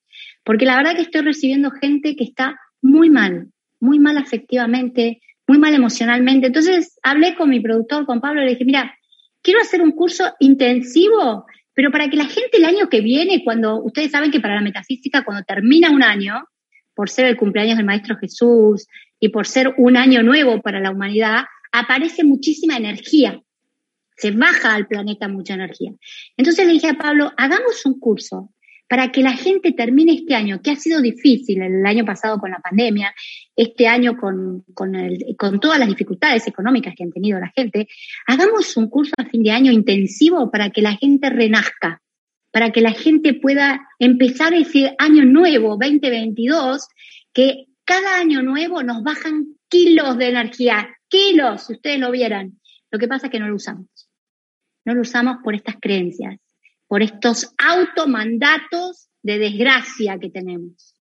[0.44, 3.48] Porque la verdad que estoy recibiendo gente que está muy mal,
[3.80, 6.48] muy mal afectivamente, muy mal emocionalmente.
[6.48, 8.96] Entonces hablé con mi productor, con Pablo, le dije, mira,
[9.42, 13.82] quiero hacer un curso intensivo, pero para que la gente el año que viene, cuando
[13.82, 16.44] ustedes saben que para la metafísica, cuando termina un año,
[16.94, 18.86] por ser el cumpleaños del Maestro Jesús
[19.20, 23.40] y por ser un año nuevo para la humanidad, aparece muchísima energía.
[24.16, 25.92] Se baja al planeta mucha energía.
[26.38, 28.50] Entonces le dije a Pablo, hagamos un curso
[28.88, 32.50] para que la gente termine este año, que ha sido difícil el año pasado con
[32.50, 33.14] la pandemia,
[33.56, 37.88] este año con, con, todas las dificultades económicas que han tenido la gente,
[38.26, 42.00] hagamos un curso a fin de año intensivo para que la gente renazca,
[42.52, 46.86] para que la gente pueda empezar ese año nuevo, 2022,
[47.32, 52.60] que cada año nuevo nos bajan kilos de energía, kilos, si ustedes lo vieran.
[52.90, 53.88] Lo que pasa es que no lo usamos.
[54.84, 56.38] No lo usamos por estas creencias
[56.88, 60.94] por estos automandatos de desgracia que tenemos.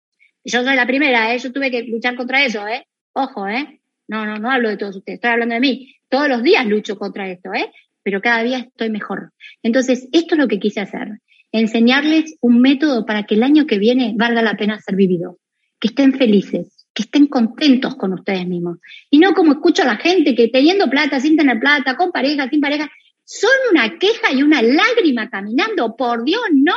[0.44, 1.38] Yo soy la primera, ¿eh?
[1.38, 2.87] yo tuve que luchar contra eso, ¿eh?
[3.12, 3.81] Ojo, ¿eh?
[4.09, 5.94] No, no, no hablo de todos ustedes, estoy hablando de mí.
[6.09, 7.70] Todos los días lucho contra esto, ¿eh?
[8.03, 9.33] Pero cada día estoy mejor.
[9.62, 11.20] Entonces, esto es lo que quise hacer.
[11.53, 15.38] Enseñarles un método para que el año que viene valga la pena ser vivido.
[15.81, 18.79] Que estén felices, que estén contentos con ustedes mismos.
[19.11, 22.49] Y no como escucho a la gente que teniendo plata, sin tener plata, con pareja,
[22.49, 22.90] sin pareja,
[23.25, 25.97] son una queja y una lágrima caminando.
[25.97, 26.75] Por Dios, no.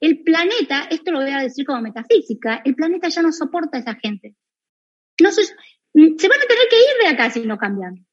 [0.00, 3.80] El planeta, esto lo voy a decir como metafísica, el planeta ya no soporta a
[3.80, 4.34] esa gente.
[5.20, 5.52] No se, se
[5.94, 8.06] van a tener que ir de acá si no cambian.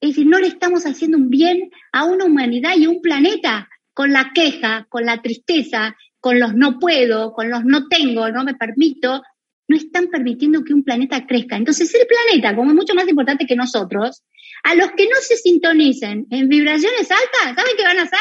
[0.00, 3.68] Es decir, no le estamos haciendo un bien a una humanidad y a un planeta
[3.92, 8.44] con la queja, con la tristeza, con los no puedo, con los no tengo, no
[8.44, 9.22] me permito,
[9.68, 11.56] no están permitiendo que un planeta crezca.
[11.56, 14.22] Entonces el planeta, como es mucho más importante que nosotros,
[14.66, 18.18] a los que no se sintonicen en vibraciones altas, ¿saben qué van a hacer?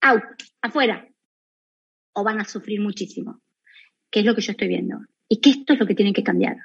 [0.00, 0.22] Out,
[0.60, 1.06] afuera.
[2.14, 3.40] O van a sufrir muchísimo,
[4.10, 4.96] que es lo que yo estoy viendo.
[5.28, 6.56] Y que esto es lo que tiene que cambiar.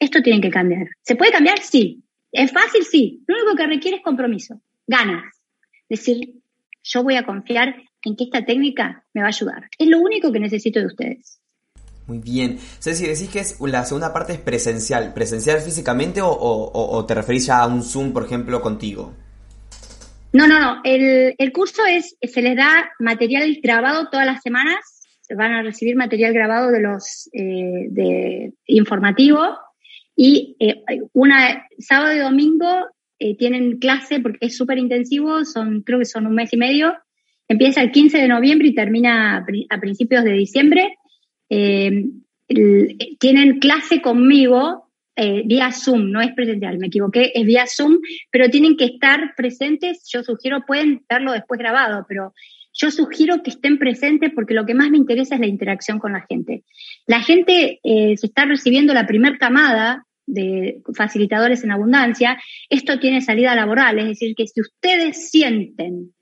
[0.00, 0.88] Esto tiene que cambiar.
[1.02, 1.60] ¿Se puede cambiar?
[1.60, 2.02] Sí.
[2.32, 2.84] ¿Es fácil?
[2.84, 3.22] Sí.
[3.28, 5.40] Lo único que requiere es compromiso, ganas.
[5.88, 6.42] Decir,
[6.82, 9.68] yo voy a confiar en que esta técnica me va a ayudar.
[9.78, 11.40] Es lo único que necesito de ustedes.
[12.08, 12.58] Muy bien.
[12.80, 15.12] Ceci, decís que es, la segunda parte es presencial.
[15.12, 19.12] ¿Presencial físicamente o, te referís a un Zoom, por ejemplo, contigo?
[20.32, 20.80] No, no, no.
[20.84, 24.78] El, curso es, se les da material grabado todas las semanas.
[25.36, 29.58] Van a recibir material grabado de los eh, de informativo
[30.16, 32.86] y eh, una sábado y domingo
[33.18, 35.44] eh, tienen clase porque es súper intensivo.
[35.44, 36.94] Son creo que son un mes y medio.
[37.48, 40.96] Empieza el 15 de noviembre y termina a principios de diciembre
[41.48, 42.04] eh,
[43.18, 44.88] tienen clase conmigo
[45.20, 47.98] eh, vía Zoom, no es presencial, me equivoqué, es vía Zoom,
[48.30, 52.32] pero tienen que estar presentes, yo sugiero, pueden verlo después grabado, pero
[52.72, 56.12] yo sugiero que estén presentes porque lo que más me interesa es la interacción con
[56.12, 56.62] la gente.
[57.06, 63.20] La gente eh, se está recibiendo la primer camada de facilitadores en abundancia, esto tiene
[63.20, 66.12] salida laboral, es decir, que si ustedes sienten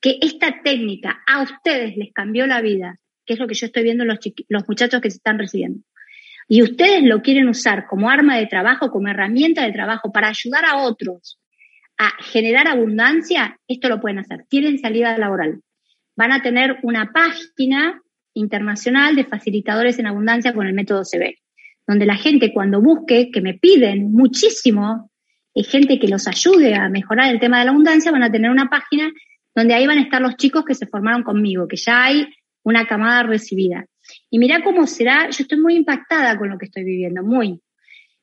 [0.00, 2.98] que esta técnica a ustedes les cambió la vida
[3.30, 5.84] que es lo que yo estoy viendo en los, los muchachos que se están recibiendo.
[6.48, 10.64] Y ustedes lo quieren usar como arma de trabajo, como herramienta de trabajo para ayudar
[10.64, 11.38] a otros
[11.96, 14.46] a generar abundancia, esto lo pueden hacer.
[14.48, 15.60] Tienen salida laboral.
[16.16, 18.02] Van a tener una página
[18.34, 21.36] internacional de facilitadores en abundancia con el método CB,
[21.86, 25.08] donde la gente cuando busque, que me piden muchísimo,
[25.54, 28.50] es gente que los ayude a mejorar el tema de la abundancia, van a tener
[28.50, 29.12] una página
[29.54, 32.26] donde ahí van a estar los chicos que se formaron conmigo, que ya hay
[32.62, 33.86] una camada recibida.
[34.30, 37.60] Y mira cómo será, yo estoy muy impactada con lo que estoy viviendo, muy.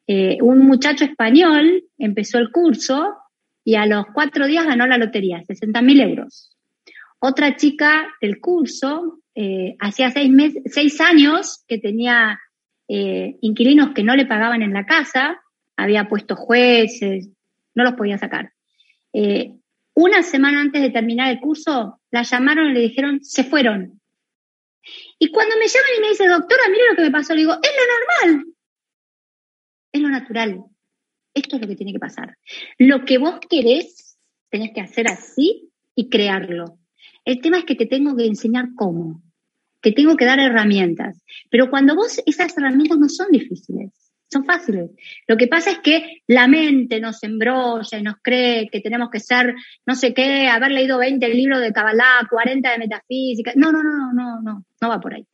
[0.07, 3.15] Eh, un muchacho español empezó el curso
[3.63, 6.55] y a los cuatro días ganó la lotería, 60 mil euros.
[7.19, 12.39] Otra chica del curso eh, hacía seis, meses, seis años que tenía
[12.87, 15.41] eh, inquilinos que no le pagaban en la casa,
[15.75, 17.29] había puesto jueces,
[17.75, 18.51] no los podía sacar.
[19.99, 23.99] Una semana antes de terminar el curso, la llamaron y le dijeron, se fueron.
[25.19, 27.53] Y cuando me llaman y me dice, doctora, mire lo que me pasó, le digo,
[27.53, 28.53] es lo normal,
[29.91, 30.63] es lo natural.
[31.33, 32.35] Esto es lo que tiene que pasar.
[32.79, 34.17] Lo que vos querés,
[34.49, 36.79] tenés que hacer así y crearlo.
[37.25, 39.21] El tema es que te tengo que enseñar cómo,
[39.81, 41.23] que tengo que dar herramientas.
[41.51, 44.91] Pero cuando vos, esas herramientas no son difíciles, son fáciles.
[45.27, 49.19] Lo que pasa es que la mente nos embrolla y nos cree que tenemos que
[49.19, 53.53] ser, no sé qué, haber leído 20 libros de Kabbalah, 40 de metafísica.
[53.55, 55.25] No, no, no, no, no, no va por ahí.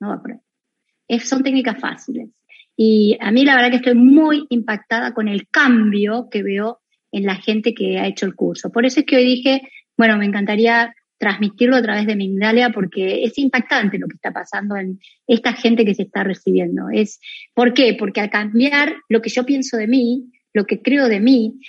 [0.00, 1.20] No va por ahí.
[1.20, 2.30] son técnicas fáciles.
[2.76, 6.80] Y a mí la verdad que estoy muy impactada con el cambio que veo
[7.12, 8.70] en la gente que ha hecho el curso.
[8.70, 9.60] Por eso es que hoy dije,
[9.96, 14.74] bueno, me encantaría transmitirlo a través de Mindalia porque es impactante lo que está pasando
[14.74, 16.88] en esta gente que se está recibiendo.
[16.90, 17.20] Es,
[17.52, 17.94] ¿Por qué?
[17.96, 21.60] Porque al cambiar lo que yo pienso de mí, lo que creo de mí,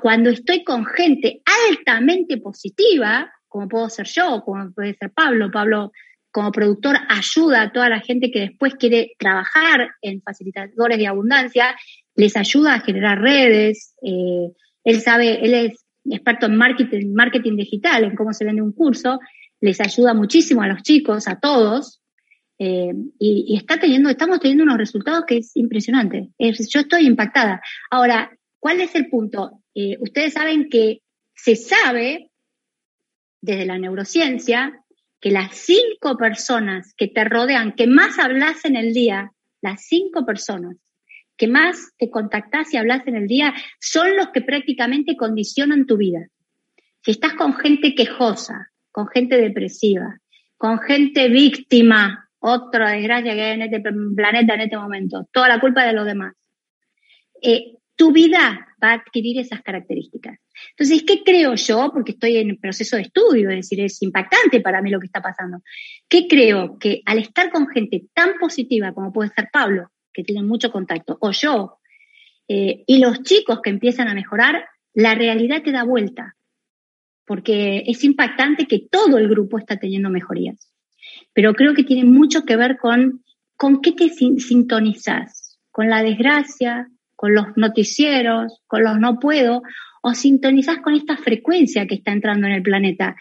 [0.00, 5.90] cuando estoy con gente altamente positiva, como puedo ser yo, como puede ser Pablo, Pablo
[6.30, 11.76] como productor ayuda a toda la gente que después quiere trabajar en facilitadores de abundancia,
[12.14, 14.52] les ayuda a generar redes, eh,
[14.84, 19.20] él sabe, él es experto en marketing, marketing digital, en cómo se vende un curso,
[19.60, 22.02] les ayuda muchísimo a los chicos, a todos,
[22.58, 26.28] eh, y, está teniendo, estamos teniendo unos resultados que es impresionante.
[26.38, 27.60] yo estoy impactada.
[27.90, 29.62] Ahora, ¿cuál es el punto?
[29.74, 31.00] Eh, ustedes saben que
[31.34, 32.30] se sabe
[33.40, 34.80] desde la neurociencia
[35.20, 40.26] que las cinco personas que te rodean, que más hablas en el día, las cinco
[40.26, 40.76] personas
[41.42, 45.96] que más te contactás y hablas en el día son los que prácticamente condicionan tu
[45.96, 46.28] vida.
[47.04, 50.20] Si estás con gente quejosa, con gente depresiva,
[50.56, 53.82] con gente víctima, otra desgracia que hay en este
[54.14, 56.32] planeta en este momento, toda la culpa de los demás,
[57.42, 60.38] eh, tu vida va a adquirir esas características.
[60.70, 61.90] Entonces, ¿qué creo yo?
[61.92, 65.20] Porque estoy en proceso de estudio, es decir, es impactante para mí lo que está
[65.20, 65.58] pasando.
[66.08, 66.78] ¿Qué creo?
[66.78, 71.18] Que al estar con gente tan positiva como puede ser Pablo, que tienen mucho contacto,
[71.20, 71.78] o yo,
[72.48, 76.36] eh, y los chicos que empiezan a mejorar, la realidad te da vuelta,
[77.26, 80.70] porque es impactante que todo el grupo está teniendo mejorías.
[81.32, 83.22] Pero creo que tiene mucho que ver con
[83.62, 89.62] con qué te sintonizas, con la desgracia, con los noticieros, con los no puedo,
[90.02, 93.14] o sintonizas con esta frecuencia que está entrando en el planeta.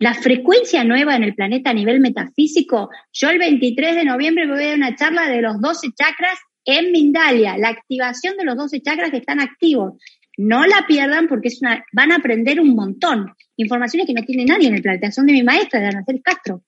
[0.00, 4.64] La frecuencia nueva en el planeta a nivel metafísico, yo el 23 de noviembre voy
[4.68, 9.10] a una charla de los 12 chakras en Mindalia, la activación de los 12 chakras
[9.10, 9.94] que están activos.
[10.36, 13.34] No la pierdan porque es una, van a aprender un montón.
[13.56, 16.62] Informaciones que no tiene nadie en el planeta, son de mi maestra, de Anacel Castro.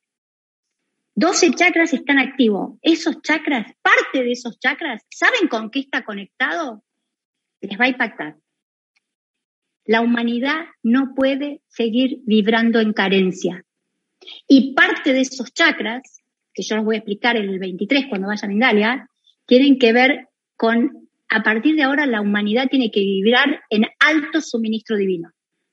[1.14, 2.78] 12 chakras están activos.
[2.82, 6.82] Esos chakras, parte de esos chakras, ¿saben con qué está conectado?
[7.60, 8.36] Les va a impactar
[9.84, 13.64] la humanidad no puede seguir vibrando en carencia.
[14.46, 16.02] Y parte de esos chakras,
[16.52, 19.10] que yo los voy a explicar en el 23 cuando vaya a Mindalia,
[19.46, 24.40] tienen que ver con, a partir de ahora la humanidad tiene que vibrar en alto
[24.40, 25.30] suministro divino.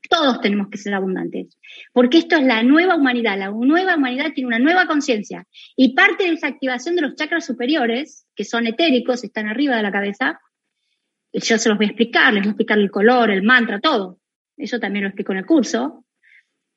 [0.09, 1.57] Todos tenemos que ser abundantes,
[1.91, 3.37] porque esto es la nueva humanidad.
[3.37, 7.45] La nueva humanidad tiene una nueva conciencia y parte de esa activación de los chakras
[7.45, 10.39] superiores, que son etéricos, están arriba de la cabeza,
[11.39, 14.19] yo se los voy a explicar, les voy a explicar el color, el mantra, todo.
[14.55, 16.05] Eso también lo explico en el curso.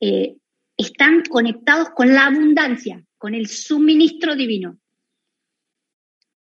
[0.00, 0.36] Eh,
[0.76, 4.78] están conectados con la abundancia, con el suministro divino.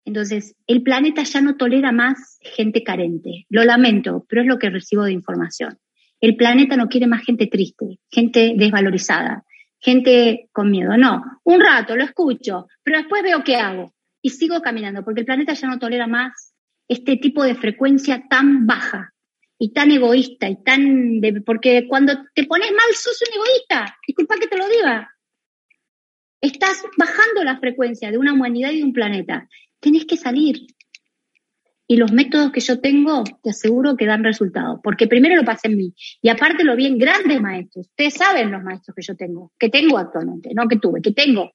[0.04, 3.46] Entonces, el planeta ya no tolera más gente carente.
[3.50, 5.78] Lo lamento, pero es lo que recibo de información.
[6.20, 9.44] El planeta no quiere más gente triste, gente desvalorizada,
[9.78, 10.96] gente con miedo.
[10.96, 13.92] No, un rato lo escucho, pero después veo qué hago
[14.22, 16.54] y sigo caminando, porque el planeta ya no tolera más
[16.88, 19.12] este tipo de frecuencia tan baja
[19.58, 21.20] y tan egoísta y tan...
[21.44, 25.10] porque cuando te pones mal sos un egoísta, disculpa que te lo diga.
[26.40, 29.48] Estás bajando la frecuencia de una humanidad y de un planeta.
[29.80, 30.66] Tenés que salir.
[31.90, 34.78] Y los métodos que yo tengo, te aseguro que dan resultados.
[34.84, 35.94] Porque primero lo pasé en mí.
[36.22, 37.88] Y aparte lo vi en grandes maestros.
[37.88, 41.50] Ustedes saben los maestros que yo tengo, que tengo actualmente, no que tuve, que tengo.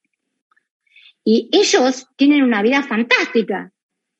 [1.24, 3.72] Y ellos tienen una vida fantástica.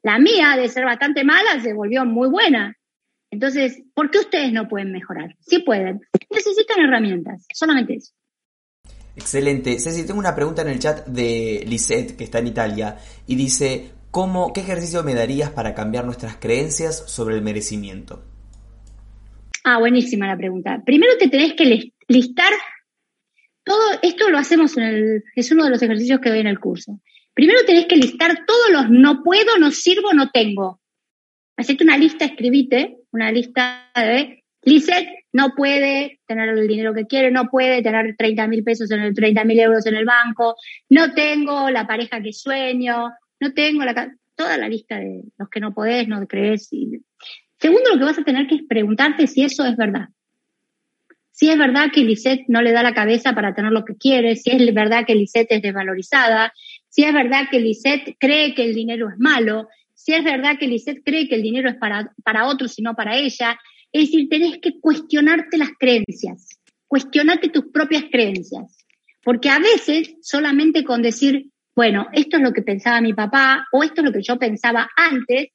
[0.05, 2.77] La mía, de ser bastante mala, se volvió muy buena.
[3.31, 5.35] Entonces, ¿por qué ustedes no pueden mejorar?
[5.41, 6.03] Sí pueden.
[6.31, 8.13] Necesitan herramientas, solamente eso.
[9.17, 9.81] Excelente.
[9.81, 13.91] Ceci, tengo una pregunta en el chat de Lisette, que está en Italia, y dice,
[14.11, 18.23] ¿cómo, ¿qué ejercicio me darías para cambiar nuestras creencias sobre el merecimiento?
[19.65, 20.83] Ah, buenísima la pregunta.
[20.85, 22.53] Primero te tenés que listar
[23.65, 26.61] todo esto lo hacemos en el, es uno de los ejercicios que doy en el
[26.61, 27.01] curso.
[27.35, 30.81] Primero tenés que listar todos los no puedo, no sirvo, no tengo.
[31.57, 37.31] Hacete una lista, escribite una lista de Lisette no puede tener el dinero que quiere,
[37.31, 40.57] no puede tener 30 mil pesos en el 30 mil euros en el banco,
[40.89, 43.11] no tengo la pareja que sueño,
[43.41, 46.71] no tengo la, toda la lista de los que no podés, no crees.
[47.59, 50.09] Segundo, lo que vas a tener que es preguntarte si eso es verdad.
[51.31, 54.37] Si es verdad que Lisette no le da la cabeza para tener lo que quiere,
[54.37, 56.53] si es verdad que Lisette es desvalorizada,
[56.95, 60.69] si es verdad que Lisette cree que el dinero es malo, si es verdad que
[60.69, 63.59] Lisette cree que el dinero es para, para otros y no para ella.
[63.91, 66.51] Es decir, tenés que cuestionarte las creencias,
[66.87, 68.87] cuestionarte tus propias creencias.
[69.25, 73.83] Porque a veces solamente con decir, bueno, esto es lo que pensaba mi papá o
[73.83, 75.49] esto es lo que yo pensaba antes,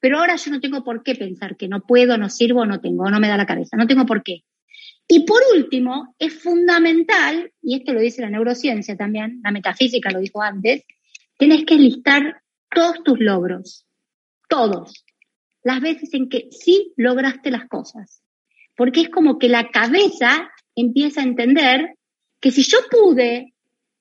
[0.00, 3.10] pero ahora yo no tengo por qué pensar que no puedo, no sirvo, no tengo,
[3.10, 4.44] no me da la cabeza, no tengo por qué.
[5.08, 10.20] Y por último, es fundamental, y esto lo dice la neurociencia también, la metafísica lo
[10.20, 10.84] dijo antes,
[11.38, 13.86] tienes que listar todos tus logros,
[14.48, 15.04] todos,
[15.62, 18.22] las veces en que sí lograste las cosas.
[18.76, 21.94] Porque es como que la cabeza empieza a entender
[22.40, 23.54] que si yo pude,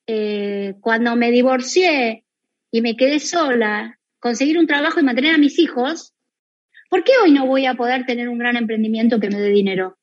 [0.07, 2.25] eh, cuando me divorcié
[2.71, 6.13] y me quedé sola, conseguir un trabajo y mantener a mis hijos,
[6.89, 9.97] ¿por qué hoy no voy a poder tener un gran emprendimiento que me dé dinero?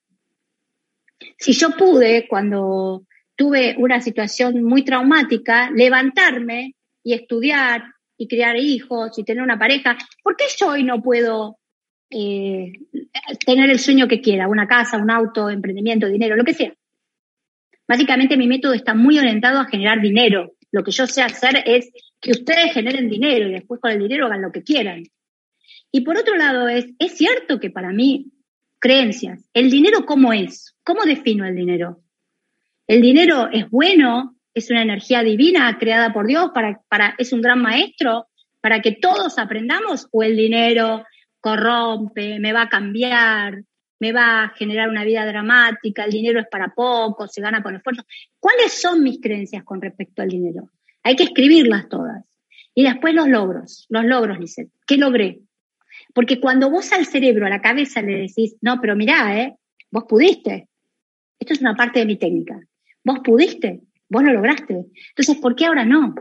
[1.38, 3.04] Si yo pude, cuando
[3.36, 7.84] tuve una situación muy traumática, levantarme y estudiar
[8.16, 11.58] y criar hijos y tener una pareja, ¿por qué yo hoy no puedo
[12.10, 12.72] eh,
[13.44, 16.72] tener el sueño que quiera, una casa, un auto, emprendimiento, dinero, lo que sea?
[17.88, 20.52] Básicamente mi método está muy orientado a generar dinero.
[20.70, 24.26] Lo que yo sé hacer es que ustedes generen dinero y después con el dinero
[24.26, 25.02] hagan lo que quieran.
[25.90, 28.31] Y por otro lado es, es cierto que para mí
[28.82, 29.48] creencias.
[29.54, 30.76] ¿El dinero cómo es?
[30.82, 32.02] ¿Cómo defino el dinero?
[32.88, 34.36] ¿El dinero es bueno?
[34.52, 36.50] ¿Es una energía divina creada por Dios?
[36.52, 38.26] Para, para, ¿Es un gran maestro
[38.60, 40.08] para que todos aprendamos?
[40.10, 41.06] ¿O el dinero
[41.40, 43.62] corrompe, me va a cambiar,
[44.00, 47.76] me va a generar una vida dramática, el dinero es para poco, se gana con
[47.76, 48.02] esfuerzo?
[48.40, 50.70] ¿Cuáles son mis creencias con respecto al dinero?
[51.04, 52.24] Hay que escribirlas todas.
[52.74, 55.38] Y después los logros, los logros, dice, ¿Qué logré?
[56.14, 59.56] Porque cuando vos al cerebro, a la cabeza le decís, no, pero mirá, ¿eh?
[59.90, 60.68] Vos pudiste.
[61.38, 62.60] Esto es una parte de mi técnica.
[63.04, 64.84] Vos pudiste, vos lo lograste.
[65.08, 66.14] Entonces, ¿por qué ahora no?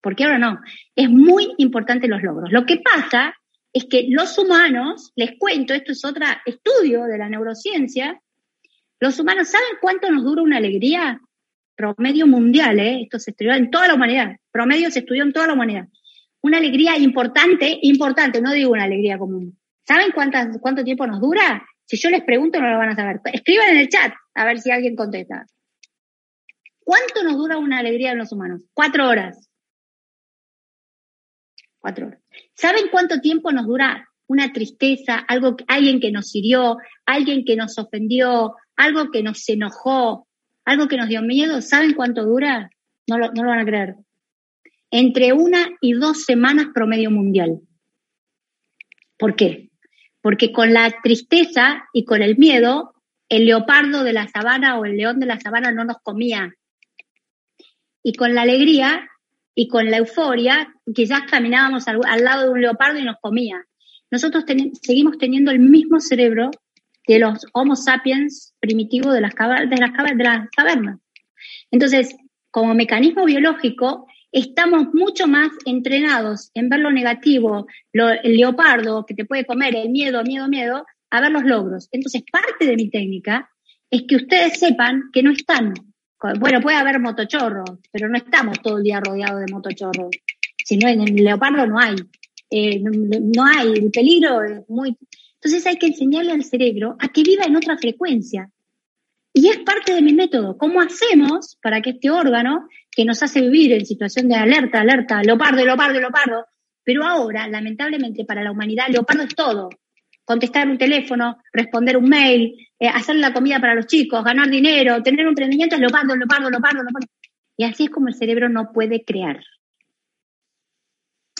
[0.00, 0.60] ¿Por qué ahora no?
[0.94, 2.50] Es muy importante los logros.
[2.52, 3.34] Lo que pasa
[3.72, 8.20] es que los humanos, les cuento, esto es otro estudio de la neurociencia,
[9.00, 11.20] los humanos, ¿saben cuánto nos dura una alegría?
[11.74, 13.02] Promedio mundial, ¿eh?
[13.02, 14.36] Esto se estudió en toda la humanidad.
[14.50, 15.88] Promedio se estudió en toda la humanidad
[16.42, 19.58] una alegría importante, importante, no digo una alegría común.
[19.86, 21.66] ¿Saben cuántas, cuánto tiempo nos dura?
[21.84, 23.20] Si yo les pregunto, no lo van a saber.
[23.32, 25.46] Escriban en el chat a ver si alguien contesta.
[26.80, 28.62] ¿Cuánto nos dura una alegría en los humanos?
[28.74, 29.48] Cuatro horas.
[31.78, 32.20] Cuatro horas.
[32.54, 37.78] ¿Saben cuánto tiempo nos dura una tristeza, algo, alguien que nos hirió, alguien que nos
[37.78, 40.28] ofendió, algo que nos enojó,
[40.64, 41.60] algo que nos dio miedo?
[41.60, 42.70] ¿Saben cuánto dura?
[43.08, 43.96] No no lo van a creer
[44.98, 47.60] entre una y dos semanas promedio mundial.
[49.18, 49.68] ¿Por qué?
[50.22, 52.94] Porque con la tristeza y con el miedo,
[53.28, 56.54] el leopardo de la sabana o el león de la sabana no nos comía.
[58.02, 59.06] Y con la alegría
[59.54, 63.66] y con la euforia, quizás caminábamos al, lado de un leopardo y nos comía.
[64.10, 64.44] Nosotros
[64.80, 66.50] seguimos teniendo el mismo cerebro
[67.06, 71.00] de los Homo sapiens primitivos de las, cavernas.
[71.70, 72.16] Entonces,
[72.50, 79.24] como mecanismo biológico, estamos mucho más entrenados en ver lo negativo, el leopardo que te
[79.24, 81.88] puede comer, el miedo, miedo, miedo, a ver los logros.
[81.90, 83.50] Entonces, parte de mi técnica
[83.90, 85.72] es que ustedes sepan que no están,
[86.38, 90.10] bueno, puede haber motochorros, pero no estamos todo el día rodeados de motochorros.
[90.62, 91.96] Si no, en el leopardo no hay.
[92.50, 94.98] Eh, no, hay, el peligro es muy...
[95.36, 98.50] Entonces hay que enseñarle al cerebro a que viva en otra frecuencia.
[99.38, 100.56] Y es parte de mi método.
[100.56, 105.22] ¿Cómo hacemos para que este órgano que nos hace vivir en situación de alerta, alerta,
[105.22, 106.46] leopardo, leopardo, leopardo.
[106.82, 109.68] Pero ahora, lamentablemente, para la humanidad, leopardo es todo.
[110.24, 115.02] Contestar un teléfono, responder un mail, eh, hacer la comida para los chicos, ganar dinero,
[115.02, 117.08] tener un entrenamiento es leopardo, leopardo, leopardo, leopardo.
[117.58, 119.44] Y así es como el cerebro no puede crear.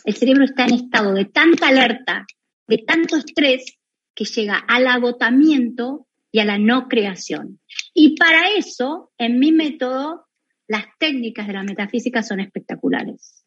[0.05, 2.27] El cerebro está en estado de tanta alerta,
[2.67, 3.79] de tanto estrés,
[4.15, 7.61] que llega al agotamiento y a la no creación.
[7.99, 10.27] Y para eso, en mi método,
[10.69, 13.43] las técnicas de la metafísica son espectaculares.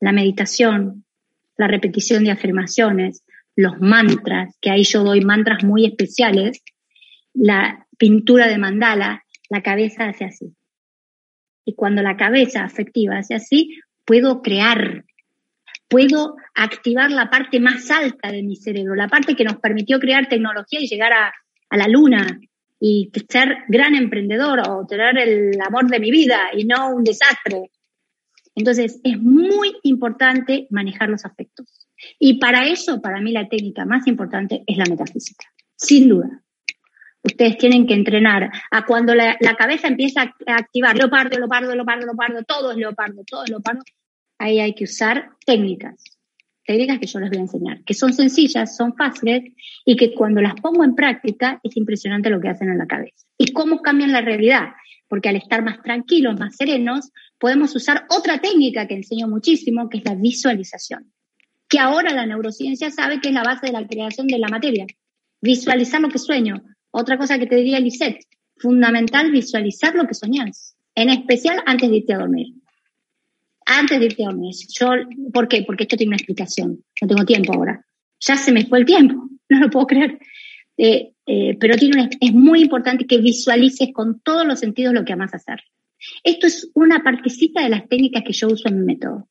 [0.00, 1.04] La meditación,
[1.56, 3.22] la repetición de afirmaciones,
[3.54, 6.60] los mantras, que ahí yo doy mantras muy especiales,
[7.32, 10.56] la pintura de mandala, la cabeza hace así.
[11.64, 15.04] Y cuando la cabeza afectiva hace así, puedo crear,
[15.86, 20.28] puedo activar la parte más alta de mi cerebro, la parte que nos permitió crear
[20.28, 21.32] tecnología y llegar a,
[21.70, 22.40] a la luna
[22.80, 27.70] y ser gran emprendedor o tener el amor de mi vida y no un desastre.
[28.54, 31.88] Entonces, es muy importante manejar los afectos.
[32.18, 36.42] Y para eso, para mí, la técnica más importante es la metafísica, sin duda.
[37.22, 42.42] Ustedes tienen que entrenar a cuando la, cabeza empieza a activar leopardo, leopardo, leopardo, leopardo,
[42.44, 43.82] todo es leopardo, todo es leopardo.
[44.38, 46.02] Ahí hay que usar técnicas,
[46.68, 49.42] técnicas que yo les voy a enseñar, que son sencillas, son fáciles
[49.86, 53.26] y que cuando las pongo en práctica es impresionante lo que hacen en la cabeza.
[53.38, 54.68] Y cómo cambian la realidad,
[55.08, 59.98] porque al estar más tranquilos, más serenos, podemos usar otra técnica que enseño muchísimo, que
[59.98, 61.10] es la visualización,
[61.70, 64.84] que ahora la neurociencia sabe que es la base de la creación de la materia.
[65.40, 68.26] Visualizar lo que sueño, otra cosa que te diría Lisette,
[68.58, 72.48] fundamental visualizar lo que soñás, en especial antes de irte a dormir.
[73.70, 74.54] Antes de irte a dormir.
[74.78, 74.88] Yo,
[75.30, 75.62] ¿Por qué?
[75.62, 76.82] Porque esto tiene una explicación.
[77.02, 77.84] No tengo tiempo ahora.
[78.20, 80.18] Ya se me fue el tiempo, no lo puedo creer.
[80.78, 85.12] Eh, eh, pero tiene es muy importante que visualices con todos los sentidos lo que
[85.12, 85.60] amas hacer.
[86.24, 89.28] Esto es una partecita de las técnicas que yo uso en mi método,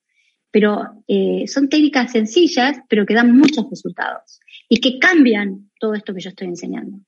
[0.52, 6.14] pero eh, son técnicas sencillas, pero que dan muchos resultados y que cambian todo esto
[6.14, 7.00] que yo estoy enseñando.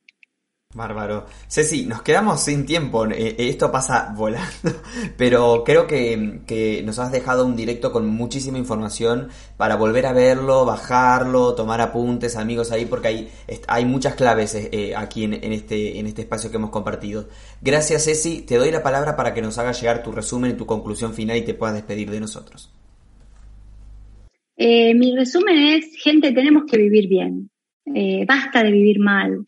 [0.75, 1.25] Bárbaro.
[1.47, 3.03] Ceci, nos quedamos sin tiempo.
[3.07, 4.69] Eh, eh, esto pasa volando.
[5.17, 10.65] Pero creo que, nos has dejado un directo con muchísima información para volver a verlo,
[10.65, 13.29] bajarlo, tomar apuntes, amigos ahí, porque hay,
[13.67, 17.27] hay muchas claves eh, aquí en, este, en este espacio que hemos compartido.
[17.63, 18.43] Gracias, Ceci.
[18.43, 21.37] Te doy la palabra para que nos hagas llegar tu resumen y tu conclusión final
[21.37, 22.71] y te puedas despedir de nosotros.
[24.55, 27.49] mi resumen es, gente, tenemos que vivir bien.
[28.27, 29.43] basta de vivir mal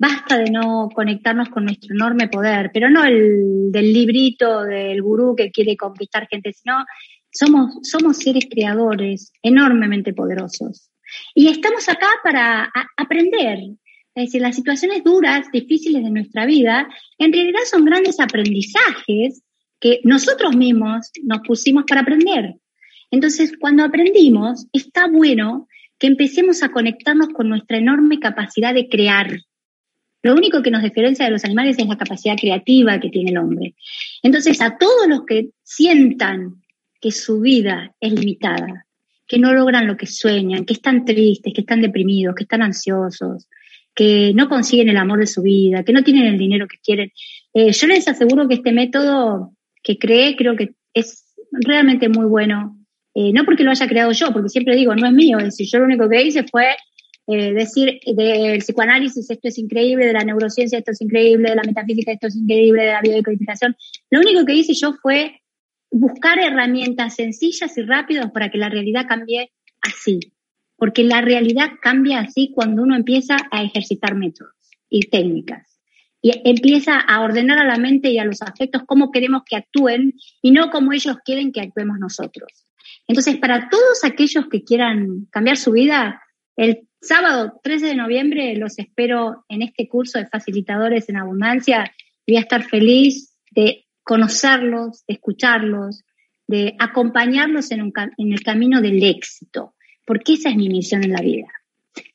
[0.00, 5.36] basta de no conectarnos con nuestro enorme poder, pero no el del librito del gurú
[5.36, 6.86] que quiere conquistar gente, sino
[7.30, 10.88] somos, somos seres creadores enormemente poderosos.
[11.34, 13.58] Y estamos acá para aprender.
[14.14, 16.88] Es decir, las situaciones duras, difíciles de nuestra vida,
[17.18, 19.42] en realidad son grandes aprendizajes
[19.78, 22.54] que nosotros mismos nos pusimos para aprender.
[23.10, 29.40] Entonces, cuando aprendimos, está bueno que empecemos a conectarnos con nuestra enorme capacidad de crear,
[30.22, 33.38] lo único que nos diferencia de los animales es la capacidad creativa que tiene el
[33.38, 33.74] hombre.
[34.22, 36.62] Entonces, a todos los que sientan
[37.00, 38.86] que su vida es limitada,
[39.26, 43.48] que no logran lo que sueñan, que están tristes, que están deprimidos, que están ansiosos,
[43.94, 47.12] que no consiguen el amor de su vida, que no tienen el dinero que quieren,
[47.54, 49.52] eh, yo les aseguro que este método
[49.82, 52.76] que creé creo que es realmente muy bueno.
[53.14, 55.66] Eh, no porque lo haya creado yo, porque siempre digo, no es mío, es decir,
[55.70, 56.76] yo lo único que hice fue
[57.26, 61.62] eh, decir del psicoanálisis esto es increíble, de la neurociencia esto es increíble, de la
[61.62, 63.76] metafísica esto es increíble, de la biodecodificación.
[64.10, 65.40] Lo único que hice yo fue
[65.90, 70.20] buscar herramientas sencillas y rápidas para que la realidad cambie así.
[70.76, 74.54] Porque la realidad cambia así cuando uno empieza a ejercitar métodos
[74.88, 75.78] y técnicas.
[76.22, 80.14] Y empieza a ordenar a la mente y a los afectos cómo queremos que actúen
[80.42, 82.66] y no como ellos quieren que actuemos nosotros.
[83.06, 86.22] Entonces, para todos aquellos que quieran cambiar su vida,
[86.56, 91.90] el Sábado 13 de noviembre los espero en este curso de facilitadores en abundancia.
[92.26, 96.04] Voy a estar feliz de conocerlos, de escucharlos,
[96.46, 99.74] de acompañarlos en, en el camino del éxito,
[100.04, 101.48] porque esa es mi misión en la vida.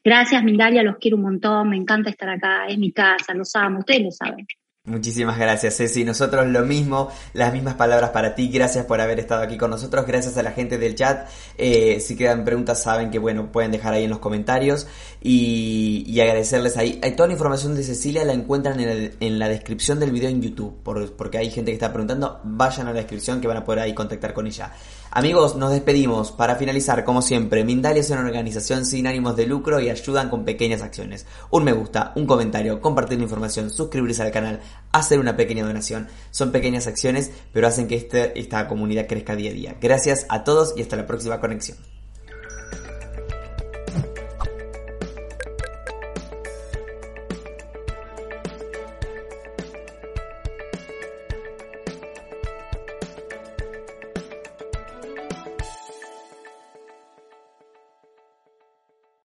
[0.03, 3.79] Gracias, Mindalia, los quiero un montón, me encanta estar acá, es mi casa, los amo,
[3.79, 4.45] ustedes lo saben.
[4.85, 6.03] Muchísimas gracias, Ceci.
[6.03, 8.49] Nosotros lo mismo, las mismas palabras para ti.
[8.49, 10.05] Gracias por haber estado aquí con nosotros.
[10.05, 11.27] Gracias a la gente del chat.
[11.57, 14.85] Eh, si quedan preguntas, saben que bueno, pueden dejar ahí en los comentarios
[15.21, 17.01] y, agradecerles ahí.
[17.17, 21.39] Toda la información de Cecilia la encuentran en, la descripción del video en YouTube, porque
[21.39, 22.39] hay gente que está preguntando.
[22.43, 24.71] Vayan a la descripción que van a poder ahí contactar con ella.
[25.17, 26.33] Amigos, nos despedimos.
[26.33, 30.43] Para finalizar, como siempre, Mindalia es una organización sin ánimos de lucro y ayudan con
[30.43, 31.25] pequeñas acciones.
[31.51, 34.59] Un me gusta, un comentario, compartir la información, suscribirse al canal,
[34.91, 36.09] hacer una pequeña donación.
[36.31, 39.77] Son pequeñas acciones, pero hacen que este, esta comunidad crezca día a día.
[39.79, 41.77] Gracias a todos y hasta la próxima conexión.